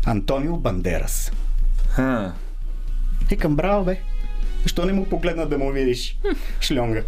[0.06, 1.32] Антонио Бандерас.
[1.89, 2.34] Ха.
[3.30, 4.00] Викам, браво бе.
[4.64, 6.20] Защо не му погледна да му видиш
[6.62, 7.04] шльонга?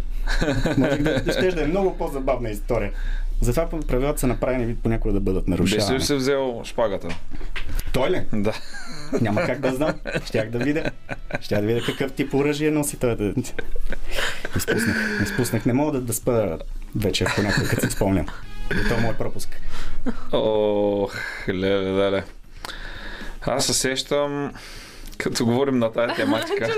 [0.78, 2.92] Може да, ще да е много по-забавна история.
[3.40, 5.98] Затова правилата са направени понякога да бъдат Беше нарушавани.
[5.98, 7.08] ли се взел шпагата?
[7.92, 8.22] Той ли?
[8.32, 8.52] Да.
[9.20, 9.94] Няма как да знам.
[10.26, 10.90] Щях да видя.
[11.40, 13.16] Щях да видя какъв тип оръжие носи той.
[13.16, 13.24] Да...
[14.56, 15.20] Изпуснах.
[15.22, 15.66] Изпуснах.
[15.66, 16.58] Не мога да, да спа
[16.96, 18.26] вечер понякога, като си спомням.
[18.72, 19.60] И то е мой пропуск.
[20.32, 21.14] Ох,
[21.48, 22.24] леле, леле.
[23.40, 24.52] Аз се сещам,
[25.18, 26.68] като говорим на тази тематика,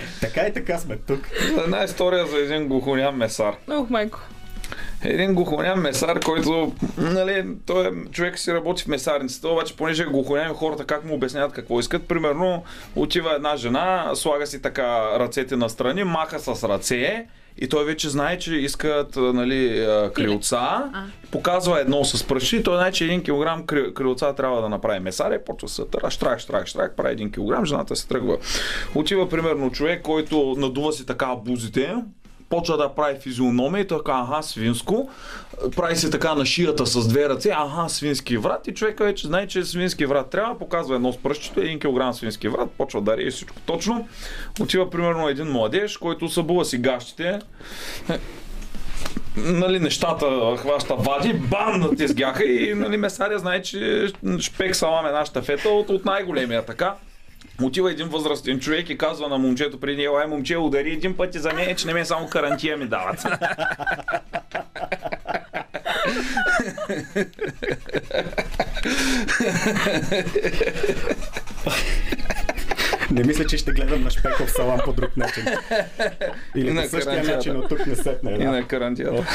[0.20, 1.20] Така и така сме тук.
[1.54, 3.54] за една история за един глухоням месар.
[3.70, 4.20] Ох, майко.
[5.04, 10.06] Един глухоням месар, който, нали, той е, човек си работи в месарницата, обаче понеже е
[10.06, 12.08] глухоням хората как му обясняват какво искат.
[12.08, 12.64] Примерно,
[12.96, 17.26] отива една жена, слага си така ръцете настрани, маха с ръце
[17.58, 20.90] и той вече знае, че искат нали, крилца,
[21.30, 25.30] показва едно с пръщи той знае, че един килограм кри- крилца трябва да направи месар
[25.32, 28.36] и почва се търа, штрак, штрак, штрак, прави един килограм, жената се тръгва.
[28.94, 31.94] Отива примерно човек, който надува си така бузите,
[32.50, 35.10] почва да прави физиономия и казва, аха, свинско.
[35.76, 38.66] Прави се така на шията с две ръце, аха, свински врат.
[38.66, 42.48] И човека вече знае, че свински врат трябва, показва едно с пръщето, един килограм свински
[42.48, 44.08] врат, почва да рее всичко точно.
[44.60, 47.38] Отива примерно един младеж, който събува си гащите,
[49.36, 54.06] нали, нещата хваща вади, бам, натезгяха и нали, месаря знае, че
[54.40, 56.94] шпек салам една щафета от, от най-големия така.
[57.62, 61.34] Отива един възрастен човек и казва на момчето преди него, ай момче, удари един път
[61.34, 63.26] и за мен, че не ме само карантия ми дават.
[73.10, 75.44] Не мисля, че ще гледам на шпеков салам по друг начин.
[76.56, 78.30] Или И на по същия начин от тук не сетне.
[78.30, 78.50] И Да.
[78.50, 79.24] на карантията.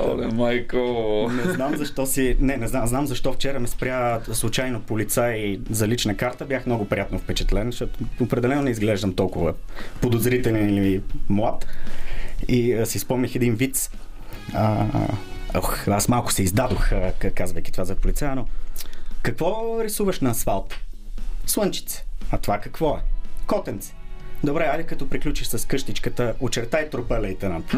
[0.00, 0.78] Оле, майко.
[1.32, 2.36] Не знам защо си...
[2.40, 6.44] Не, не знам, знам защо вчера ме спря случайно полицай за лична карта.
[6.44, 9.54] Бях много приятно впечатлен, защото определено не изглеждам толкова
[10.00, 11.66] подозрителен или млад.
[12.48, 13.90] И а, си спомних един виц.
[14.54, 14.86] А,
[15.54, 18.46] ох, аз малко се издадох, а, казвайки това за полицая, но
[19.22, 20.74] какво рисуваш на асфалт?
[21.46, 22.04] Слънчице.
[22.30, 23.00] А това какво е?
[23.46, 23.94] Котенце.
[24.44, 27.66] Добре, айде като приключиш с къщичката, очертай трупа, лейтенант.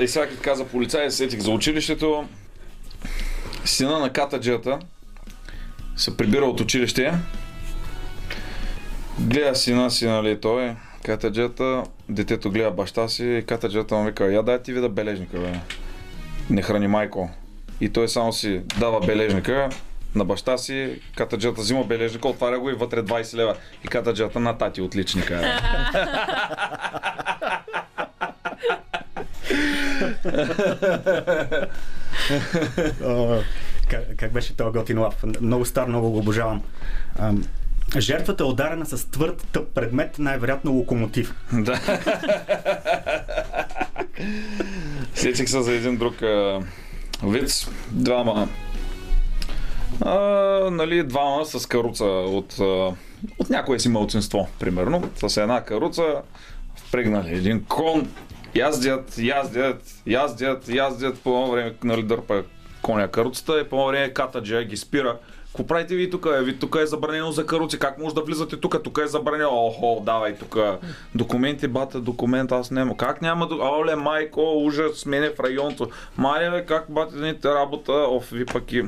[0.00, 2.28] И сега като каза полицай, се сетих за училището.
[3.64, 4.78] Сина на катаджията
[5.96, 7.12] се прибира от училище.
[9.18, 10.76] Гледа сина си, нали, той.
[11.04, 15.60] Катаджията, детето гледа баща си и катаджията му вика, я дай ти вида бележника, бе.
[16.52, 17.30] Не храни майко.
[17.80, 19.68] и той само си дава бележника
[20.14, 23.54] на баща си, катаджата взима бележника, отваря го и вътре 20 лева.
[23.84, 25.60] И катаджата на тати от личника.
[33.04, 33.38] О,
[33.88, 35.24] как, как беше този готин лав?
[35.40, 36.62] Много стар, много го обожавам.
[37.18, 37.44] Ам,
[37.96, 41.34] жертвата е ударена с твърд тъп предмет, най-вероятно локомотив.
[41.52, 41.80] Да.
[45.14, 46.60] Сетих се за един друг а,
[47.24, 47.70] виц.
[47.90, 48.48] Двама.
[50.00, 50.14] А,
[50.70, 52.94] нали, двама с каруца от, а,
[53.38, 55.10] от някое си мълцинство, примерно.
[55.26, 56.22] С една каруца
[56.76, 58.08] впрегнали един кон,
[58.54, 62.42] яздят, яздят, яздят, яздят, по едно време нали, дърпа
[62.82, 65.18] коня каруцата и по едно време катаджа ги спира.
[65.52, 66.26] Какво правите ви тук?
[66.40, 67.78] Ви тук е забранено за каруци.
[67.78, 68.82] Как може да влизате тук?
[68.82, 69.50] Тук е забранено.
[69.52, 70.56] Охо, давай тук.
[71.14, 72.96] Документи, бата, документ, аз няма.
[72.96, 73.48] Как няма?
[73.60, 75.88] Оле, майко, ужас, мене в районто.
[76.16, 77.92] Мария, бе, как бате дните работа?
[77.92, 78.84] Оф, ви пък и.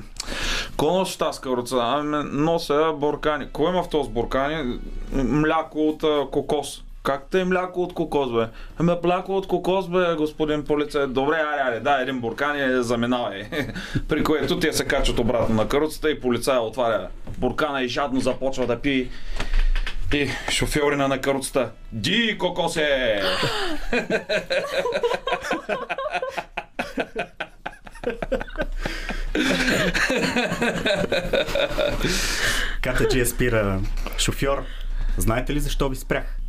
[0.76, 1.76] Кой носи тази каруца?
[1.80, 3.46] Ами, нося буркани.
[3.52, 4.78] Кой има в този буркани?
[5.12, 6.83] Мляко от кокос.
[7.04, 8.46] Как те е мляко от кокос, бе?
[8.78, 11.06] Ами мляко от кокос, бе, господин полицай.
[11.06, 13.44] Добре, аре, аре, да, един буркан е заминавай.
[14.08, 18.66] При което те се качват обратно на каруцата и полицая отваря буркана и жадно започва
[18.66, 19.08] да пие.
[20.14, 21.70] И шофьорина на каруцата.
[21.92, 23.22] Ди, кокосе!
[32.82, 33.80] Катаджия спира
[34.18, 34.62] шофьор.
[35.18, 36.43] Знаете ли защо ви спрях?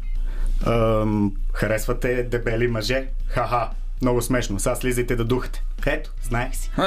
[0.67, 3.07] Ам, харесвате дебели мъже?
[3.27, 3.69] Ха-ха,
[4.01, 4.59] много смешно.
[4.59, 5.63] Сега слизайте да духате.
[5.85, 6.71] Ето, знаех си.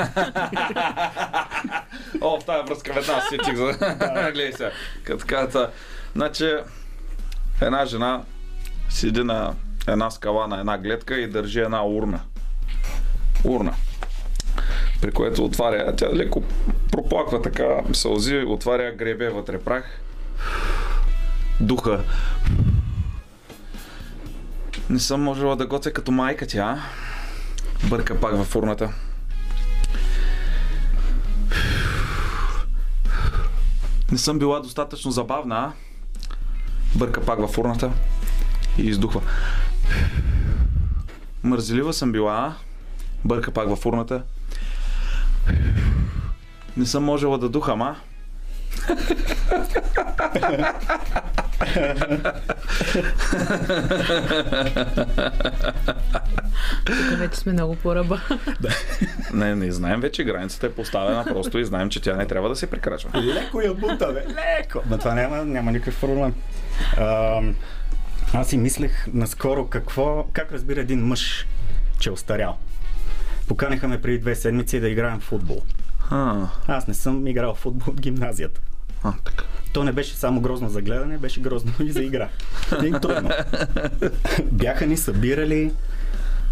[2.21, 3.65] О, в тази връзка веднага се сетих за...
[4.33, 4.71] Гледай сега.
[5.05, 5.71] Като каза,
[6.15, 6.55] значи,
[7.61, 8.23] една жена
[8.89, 9.55] седи на
[9.89, 12.21] една скала на една гледка и държи една урна.
[13.45, 13.75] Урна.
[15.01, 16.43] При което отваря, тя леко
[16.93, 20.01] проплаква така, сълзи, отваря гребе вътре прах.
[21.61, 22.05] Духа.
[24.91, 26.83] Не съм можела да готвя като майка тя.
[27.85, 28.93] Бърка пак във урната.
[34.13, 35.73] Не съм била достатъчно забавна?
[36.95, 37.91] Бърка пак във фурната
[38.79, 39.21] и издухва.
[41.43, 42.55] Мързелива съм била?
[43.25, 44.23] Бърка пак във фурната.
[46.77, 47.97] Не съм можела да духам, а?
[56.85, 58.21] Тук вече сме много по ръба.
[59.33, 62.57] Не, не знаем вече, границата е поставена просто и знаем, че тя не трябва да
[62.57, 63.11] се прекрачва.
[63.23, 64.25] Леко я бута, бе.
[64.29, 64.83] Леко.
[64.87, 66.35] Ма това няма, няма никакъв проблем.
[66.99, 67.41] А,
[68.35, 71.47] аз си мислех наскоро какво, как разбира един мъж,
[71.99, 72.57] че е остарял.
[73.49, 75.63] Поканиха ме преди две седмици да играем в футбол.
[76.11, 78.61] А, Аз не съм играл в футбол от гимназията.
[79.03, 79.45] А така.
[79.73, 82.29] То не беше само грозно за гледане, беше грозно и за игра.
[82.85, 83.31] И трудно.
[84.53, 85.73] Бяха ни събирали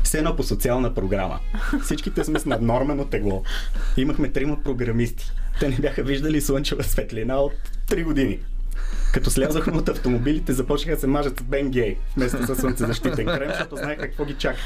[0.02, 1.38] все едно по социална програма.
[1.82, 3.42] Всичките сме с наднормено тегло.
[3.96, 5.32] Имахме трима програмисти.
[5.60, 7.52] Те не бяха виждали слънчева светлина от
[7.88, 8.38] 3 години.
[9.12, 13.48] Като слязахме от автомобилите, започнаха да се мажат с Бен Гей, вместо с слънцезащитен крем,
[13.48, 14.58] защото знаеха какво ги чака.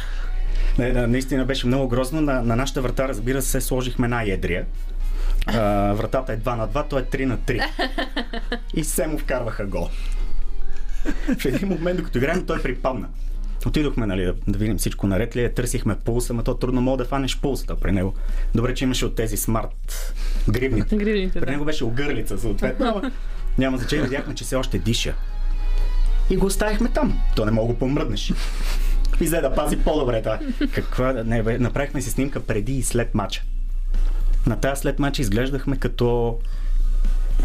[0.78, 2.20] Не, да, наистина беше много грозно.
[2.20, 4.66] На, на нашата врата, разбира се, сложихме най-едрия.
[5.46, 7.66] А, вратата е 2 на 2, той е 3 на 3.
[8.74, 9.88] И се му вкарваха гол.
[11.38, 13.08] В един момент, докато играем, той припадна.
[13.66, 16.96] Отидохме, нали, да, да видим всичко наред ли е, търсихме пулса, но то трудно мога
[16.96, 18.14] да фанеш пулсата при него.
[18.54, 20.14] Добре, че имаше от тези смарт
[20.48, 20.96] гривните.
[21.04, 21.52] Гривните, При да.
[21.52, 23.02] него беше огърлица, съответно.
[23.58, 25.14] Няма значение, видяхме, че все още диша.
[26.30, 27.20] И го оставихме там.
[27.36, 28.32] То не мога да помръднеш.
[29.20, 30.38] И взе да пази по-добре това.
[30.74, 31.12] Каква...
[31.12, 33.42] Не, бе, направихме си снимка преди и след матча.
[34.46, 36.38] На тази след матча изглеждахме като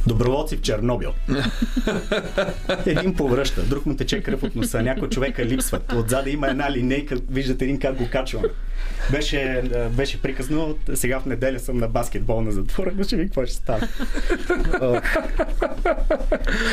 [0.07, 1.13] доброволци в Чернобил.
[2.85, 5.93] Един повръща, друг му тече кръв от носа, някой човека липсват.
[5.93, 8.43] Отзаде има една линейка, виждате един как го качвам.
[9.11, 13.45] Беше, беше приказно, сега в неделя съм на баскетбол на затвора, но ще ви какво
[13.45, 13.87] ще стане.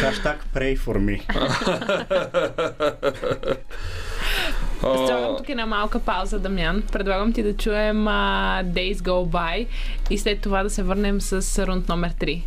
[0.01, 1.23] Хаштаг pray for me.
[5.07, 6.83] Слагам тук една малка пауза, Дамян.
[6.93, 9.67] Предлагам ти да чуем а, Days Go By
[10.11, 12.43] и след това да се върнем с рунд номер 3.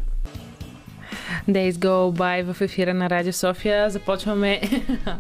[1.50, 3.90] Days Go By в ефира на Радио София.
[3.90, 4.62] Започваме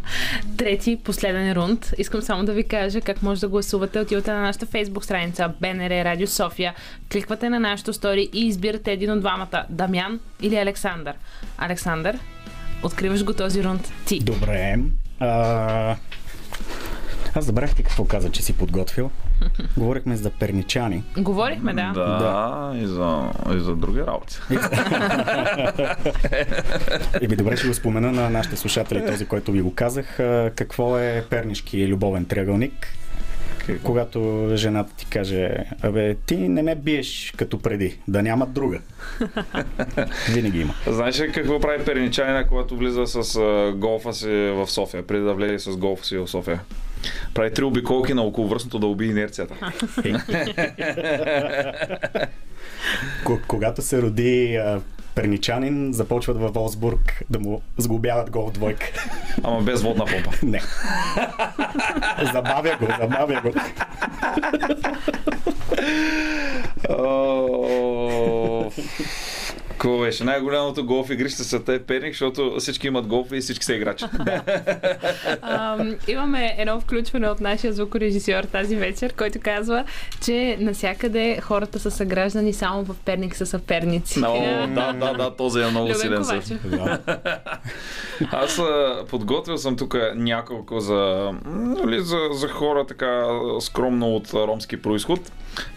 [0.57, 1.91] трети, последен рунд.
[1.97, 3.99] Искам само да ви кажа как може да гласувате.
[3.99, 6.73] Отивате на нашата фейсбук страница БНР Радио София.
[7.11, 9.65] Кликвате на нашото стори и избирате един от двамата.
[9.69, 11.13] Дамян или Александър.
[11.57, 12.19] Александър,
[12.83, 14.19] откриваш го този рунд ти.
[14.19, 14.79] Добре.
[15.19, 15.95] А,
[17.35, 19.11] Аз забравих ти какво каза, че си подготвил.
[19.77, 21.03] Говорихме за перничани.
[21.17, 21.91] Говорихме, да.
[21.93, 24.37] Да, И, за, и за други работи.
[27.21, 30.17] И би добре ще го спомена на нашите слушатели, този, който ви го казах.
[30.55, 32.87] Какво е пернишки любовен триъгълник?
[33.83, 38.79] Когато жената ти каже, абе, ти не ме биеш като преди, да няма друга.
[40.33, 40.73] Винаги има.
[40.87, 43.39] Знаеш ли какво прави перничанина, когато влиза с
[43.75, 46.59] голфа си в София, преди да влезе с голфа си в София?
[47.33, 49.55] Прави три обиколки на околовръстното да убие инерцията.
[53.47, 54.59] Когато се роди
[55.15, 58.87] перничанин, започват във Волсбург да му сглобяват гол в двойка.
[59.43, 60.31] Ама без водна помпа.
[60.43, 60.61] Не.
[62.33, 63.53] забавя го, забавя го.
[66.89, 68.71] О,
[69.75, 70.23] Какво беше?
[70.23, 74.05] Най-голямото голф игрище в света е Перник, защото всички имат голф и всички са играчи.
[75.41, 79.83] Ам, имаме едно включване от нашия звукорежисьор тази вечер, който казва,
[80.25, 84.19] че навсякъде хората са съграждани, само в Перник са съперници.
[84.19, 84.33] Но,
[84.75, 86.21] да, да, да, този е много Любен силен.
[86.21, 86.59] Ковачев.
[88.31, 93.25] Аз а, подготвил съм тук няколко за, нали, за, за хора така
[93.59, 95.19] скромно от а, ромски происход.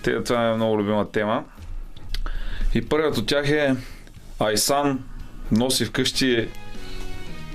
[0.03, 1.45] Те, това е много любима тема.
[2.75, 3.75] И първият от тях е
[4.41, 5.05] Айсан
[5.53, 6.49] носи вкъщи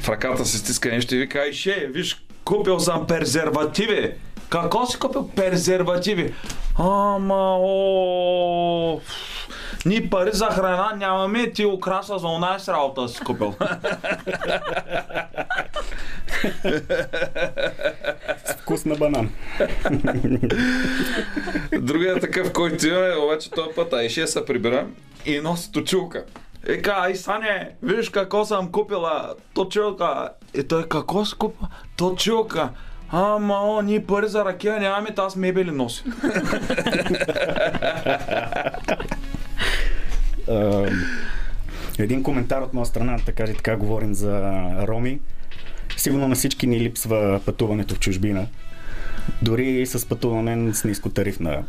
[0.02, 4.14] в ръката се стиска нещо и вика Айше, виж, купил съм презервативи.
[4.50, 6.34] Какво си купил презервативи?
[6.80, 9.00] Ама, о,
[9.86, 13.54] ни пари за храна нямаме, ти украса за онази работа си купил.
[18.46, 19.30] Вкус на банан.
[21.80, 24.88] Другия такъв, който имаме, обаче този път Айше се прибира
[25.26, 26.26] и носи точилка.
[26.68, 30.30] Ека, ай Сане, виж какво съм купила, точилка.
[30.54, 31.70] И той, какво си купила?
[31.98, 32.70] Точилка.
[33.16, 36.04] Ама, о, ние пари за ракия нямаме, аз мебели носи.
[40.50, 40.90] А,
[42.00, 44.42] един коментар от моя страна, така и така говорим за
[44.88, 45.20] роми.
[45.98, 48.48] Сигурно на всички ни липсва пътуването в чужбина.
[49.42, 51.64] Дори с пътуване с нискотарифна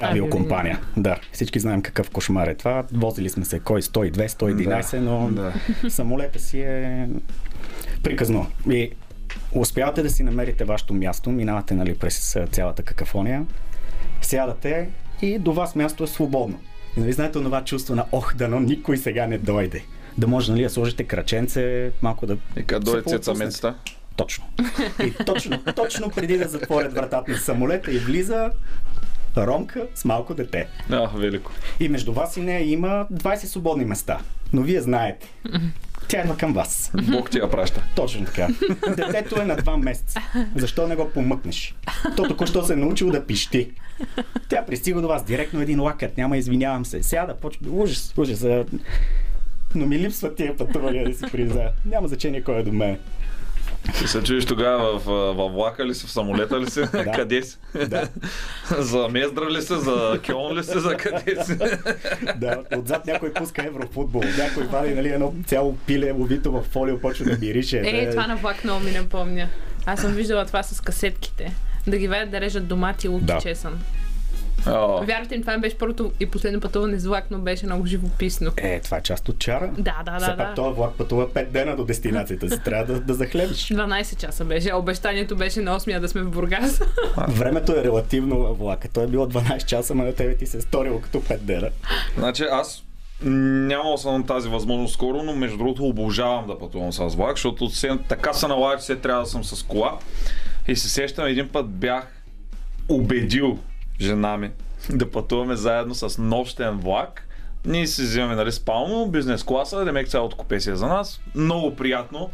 [0.00, 0.80] авиокомпания.
[0.96, 2.84] Да, всички знаем какъв кошмар е това.
[2.92, 5.52] Возили сме се кой 102, 111, но да.
[5.90, 7.08] самолета си е
[8.02, 8.46] приказно.
[8.70, 8.90] И
[9.52, 13.46] успявате да си намерите вашето място, минавате нали, през цялата какафония,
[14.22, 14.88] сядате
[15.22, 16.58] и до вас място е свободно.
[16.96, 19.84] И нали знаете това чувство на ох, дано никой сега не дойде.
[20.18, 22.36] Да може нали, да сложите краченце, малко да...
[22.56, 23.74] И се дойде цецамецата.
[24.16, 24.44] Точно.
[25.04, 28.50] И точно, точно преди да затворят вратата на самолета и влиза
[29.36, 30.68] Ромка с малко дете.
[30.90, 31.52] А, велико.
[31.80, 34.18] И между вас и нея има 20 свободни места.
[34.52, 35.28] Но вие знаете.
[36.10, 36.92] Тя идва към вас.
[37.10, 37.82] Бог ти я праща.
[37.96, 38.48] Точно така.
[38.96, 40.20] Детето е на два месеца.
[40.56, 41.74] Защо не го помъкнеш?
[42.16, 43.70] То току-що се е научил да пищи.
[44.48, 46.16] Тя пристига до вас директно един лакът.
[46.16, 47.02] Няма извинявам се.
[47.02, 47.70] Сяда, почва.
[47.70, 48.46] Ужас, ужас.
[49.74, 51.70] Но ми липсват тия пътувания да си призна.
[51.86, 52.98] Няма значение кой е до мен.
[54.04, 55.04] И се чуеш тогава в,
[55.34, 56.82] във влака ли си, в самолета ли си,
[57.14, 57.58] къде си?
[57.88, 58.08] Да.
[58.78, 61.56] за Мездра ли си, за Кьон ли си, за къде си?
[62.36, 64.22] Да, отзад някой пуска еврофутбол.
[64.38, 67.78] Някой вади нали, едно цяло пиле, ловито в фолио, почва да мирише.
[67.78, 68.10] Е, Да.
[68.10, 69.48] това на влак много ми напомня.
[69.86, 71.54] Аз съм виждала това с касетките.
[71.86, 73.38] Да ги ведат да режат домати, лук Да.
[73.38, 73.80] чесън.
[74.66, 77.86] О, Вярвайте ми, това ми беше първото и последно пътуване с влак, но беше много
[77.86, 78.52] живописно.
[78.56, 79.70] Е, това е част от чара.
[79.78, 80.54] Да, да, да, пак да.
[80.54, 82.60] този влак пътува 5 дена до дестинацията си.
[82.64, 83.68] Трябва да, да захлебиш.
[83.68, 84.74] 12 часа беше.
[84.74, 86.80] Обещанието беше на 8 да сме в Бургас.
[87.28, 88.88] Времето е релативно във влака.
[88.88, 91.68] Той е било 12 часа, но на тебе ти се е сторило като 5 дена.
[92.16, 92.84] Значи аз
[93.22, 97.98] нямал съм тази възможност скоро, но между другото обожавам да пътувам с влак, защото се,
[98.08, 99.98] така се налага, че се трябва да съм с кола.
[100.68, 102.06] И се сещам, един път бях
[102.88, 103.58] убедил
[104.00, 104.50] жена ми
[104.90, 107.26] да пътуваме заедно с нощен влак.
[107.66, 111.20] Ние си взимаме нали, спално, бизнес класа, демек цялото купе си е за нас.
[111.34, 112.30] Много приятно.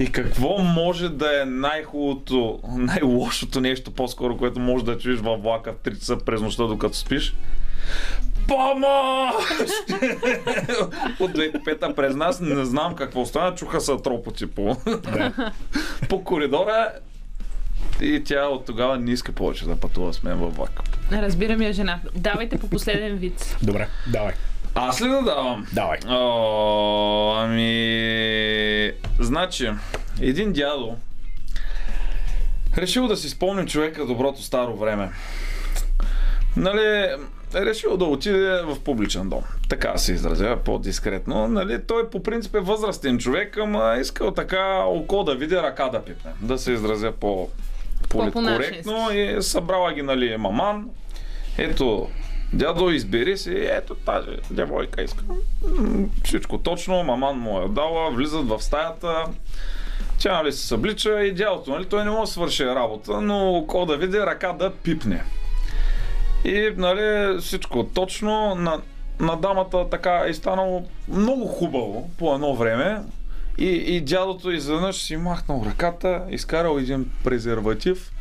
[0.00, 5.72] И какво може да е най-хубавото, най-лошото нещо по-скоро, което може да чуеш във влака
[5.72, 7.34] в 3 часа през нощта, докато спиш?
[8.48, 9.38] Помощ!
[11.20, 14.76] От 2005 през нас не знам какво стана, чуха са тропоти по,
[16.08, 16.92] по коридора
[18.00, 20.80] и тя от тогава не иска повече да пътува с мен във влак.
[21.12, 22.00] Разбирам я жена.
[22.14, 23.56] Давайте по последен вид.
[23.62, 24.32] Добре, давай.
[24.74, 25.66] Аз ли да давам?
[25.72, 25.98] Давай.
[26.08, 28.92] О, ами...
[29.20, 29.70] Значи,
[30.20, 30.96] един дядо
[32.76, 35.10] решил да си спомни човека доброто старо време.
[36.56, 37.06] Нали,
[37.54, 39.42] е решил да отиде в публичен дом.
[39.68, 41.48] Така се изразява по-дискретно.
[41.48, 46.04] Нали, той по принцип е възрастен човек, ама искал така око да види, ръка да
[46.04, 46.30] пипне.
[46.40, 47.48] Да се изразя по
[48.10, 50.90] политкоректно и събрала ги, нали, маман.
[51.58, 52.08] Ето,
[52.52, 55.24] дядо, избери си, ето тази девойка иска.
[56.24, 59.24] Всичко точно, маман му е дала, влизат в стаята.
[60.18, 63.86] Тя нали се съблича и дядото, нали, той не може да свърши работа, но ко
[63.86, 65.24] да види ръка да пипне.
[66.44, 68.80] И нали, всичко точно на,
[69.20, 72.98] на дамата така е станало много хубаво по едно време.
[73.60, 78.12] И, и дядото изведнъж си махнал ръката, изкарал един презерватив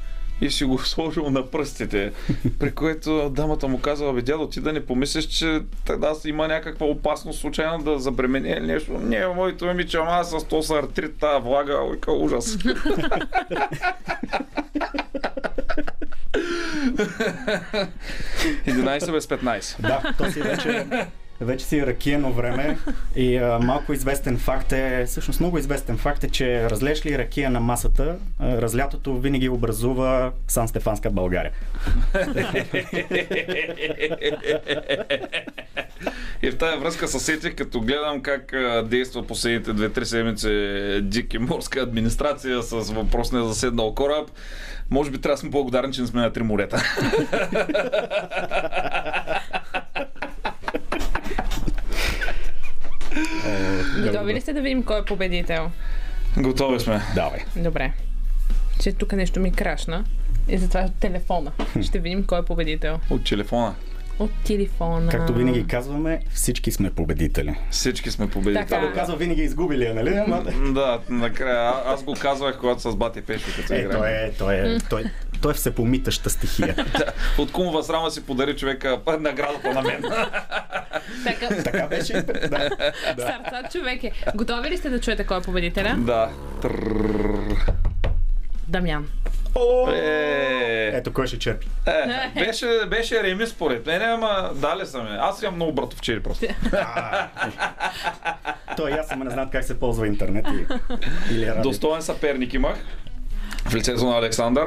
[0.42, 2.12] и си го сложил на пръстите.
[2.60, 6.86] При което дамата му казала, бе дядо, ти да не помислиш, че тогава има някаква
[6.86, 8.92] опасност случайно да забремени или нещо.
[8.94, 12.58] Не, моето момиче, ама с то с артрит, тази влага, ойка ужас.
[18.68, 19.82] 11 без 15.
[19.82, 20.88] Да, то си вече,
[21.42, 22.78] вече си е ракиено време
[23.16, 27.50] и а, малко известен факт е, всъщност много известен факт е, че разлеш ли ракия
[27.50, 31.52] на масата, а, разлятото винаги образува Сан Стефанска България.
[36.42, 38.54] И в тази връзка се сетих, като гледам как
[38.86, 44.30] действа последните 2-3 седмици дик и морска администрация с въпросния заседнал кораб.
[44.90, 46.84] Може би трябва да сме благодарни, че не сме на три морета.
[54.04, 55.72] Готови ли сте да видим кой е победител?
[56.38, 57.02] Готови сме.
[57.16, 57.40] Давай.
[57.56, 57.92] Добре.
[58.82, 60.04] Че тук нещо ми крашна.
[60.50, 61.52] И затова телефона.
[61.82, 63.00] Ще видим кой е победител.
[63.10, 63.76] От телефона.
[64.20, 65.12] От телефона.
[65.12, 67.56] Както винаги казваме, всички сме победители.
[67.72, 68.66] Всички сме победители.
[68.66, 68.76] Така.
[68.76, 70.10] Това го казва винаги изгубили, е, нали?
[70.74, 71.74] Да, накрая.
[71.86, 73.98] Аз го казвах, когато с бати Пешо, като Е, играем.
[74.00, 75.04] той е, той е, той,
[75.42, 76.76] той е всепомитаща стихия.
[77.38, 80.04] От кумова срама си подари човека а, наградата на мен.
[81.24, 82.14] Така, така беше.
[82.14, 82.70] и пред- Да.
[83.18, 84.12] сърца човек е.
[84.36, 85.96] Готови ли сте да чуете кой е победителя?
[85.98, 86.30] да.
[86.62, 87.56] Трррр.
[88.68, 89.08] Дамян.
[89.94, 91.68] Е, Ето кой ще черпи.
[91.88, 95.10] е, беше, беше реми според мен, ама дали са ме.
[95.12, 96.46] Аз имам много братовчери просто.
[98.78, 100.66] Той и аз ама не знаят как се ползва интернет и,
[101.34, 101.62] или радио.
[101.64, 102.78] Достоен съперник имах.
[103.66, 104.66] В лицето на Александър.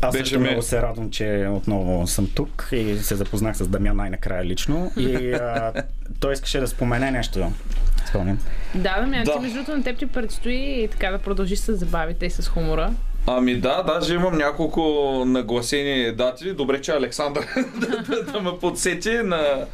[0.00, 3.68] Аз Беше също ми- много се радвам, че отново съм тук и се запознах с
[3.68, 4.92] Дамян най-накрая лично.
[4.96, 5.72] И а,
[6.20, 7.52] той искаше да спомене нещо.
[8.08, 8.38] Спомням.
[8.74, 9.32] Да, Дамян, Да.
[9.32, 12.48] ти между другото на теб ти предстои и така да продължиш с забавите и с
[12.48, 12.92] хумора.
[13.28, 14.80] Ами да, даже имам няколко
[15.26, 16.52] нагласени дати.
[16.52, 17.46] Добре, че Александър
[17.76, 19.64] да, да, да ме подсети на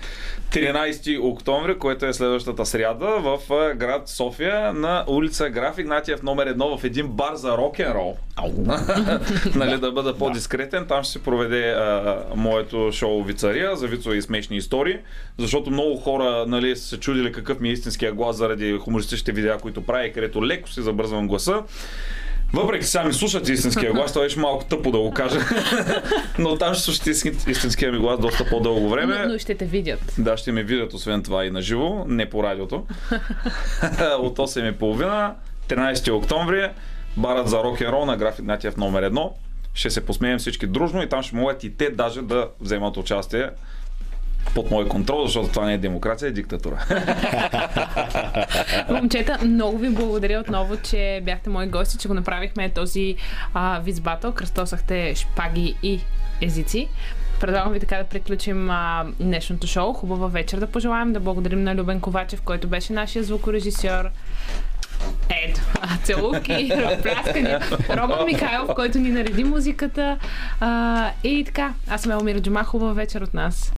[0.52, 3.38] 13 октомври, което е следващата сряда в
[3.76, 8.16] град София на улица Граф Игнатиев номер едно в един бар за рок-н-рол.
[9.54, 10.86] нали, да бъда по-дискретен.
[10.86, 14.98] Там ще се проведе а, моето шоу Вицария за вицови и смешни истории,
[15.38, 19.58] защото много хора нали, са се чудили какъв ми е истинския глас заради хумористичните видеа,
[19.58, 21.62] които правя, където леко си забързвам гласа.
[22.52, 25.40] Въпреки сега ми слушате истинския глас, това беше малко тъпо да го кажа.
[26.38, 29.18] Но там ще слушате истин- истинския ми глас доста по-дълго време.
[29.18, 30.14] Но, но ще те видят.
[30.18, 32.76] Да, ще ме видят освен това и на живо, не по радиото.
[34.18, 35.32] От 8.30,
[35.68, 36.70] 13 октомври,
[37.16, 39.30] барът за рок н рол на граф Игнатиев номер 1.
[39.74, 43.50] Ще се посмеем всички дружно и там ще могат и те даже да вземат участие
[44.54, 46.84] под мой контрол, защото това не е демокрация, е диктатура.
[48.90, 53.16] Момчета, много ви благодаря отново, че бяхте мои гости, че го направихме този
[53.54, 54.32] а, визбатъл.
[54.32, 56.00] Кръстосахте шпаги и
[56.40, 56.88] езици.
[57.40, 59.92] Предлагам ви така да приключим а, днешното шоу.
[59.92, 64.10] Хубава вечер да пожелаем, да благодарим на Любен Ковачев, който беше нашия звукорежисьор.
[65.28, 67.60] Ето, а, целувки, пляскания.
[67.90, 70.18] Роман Михайлов, който ни нареди музиката.
[70.60, 72.64] А, и така, аз съм Елмира Джума.
[72.64, 73.70] Хубава вечер от нас.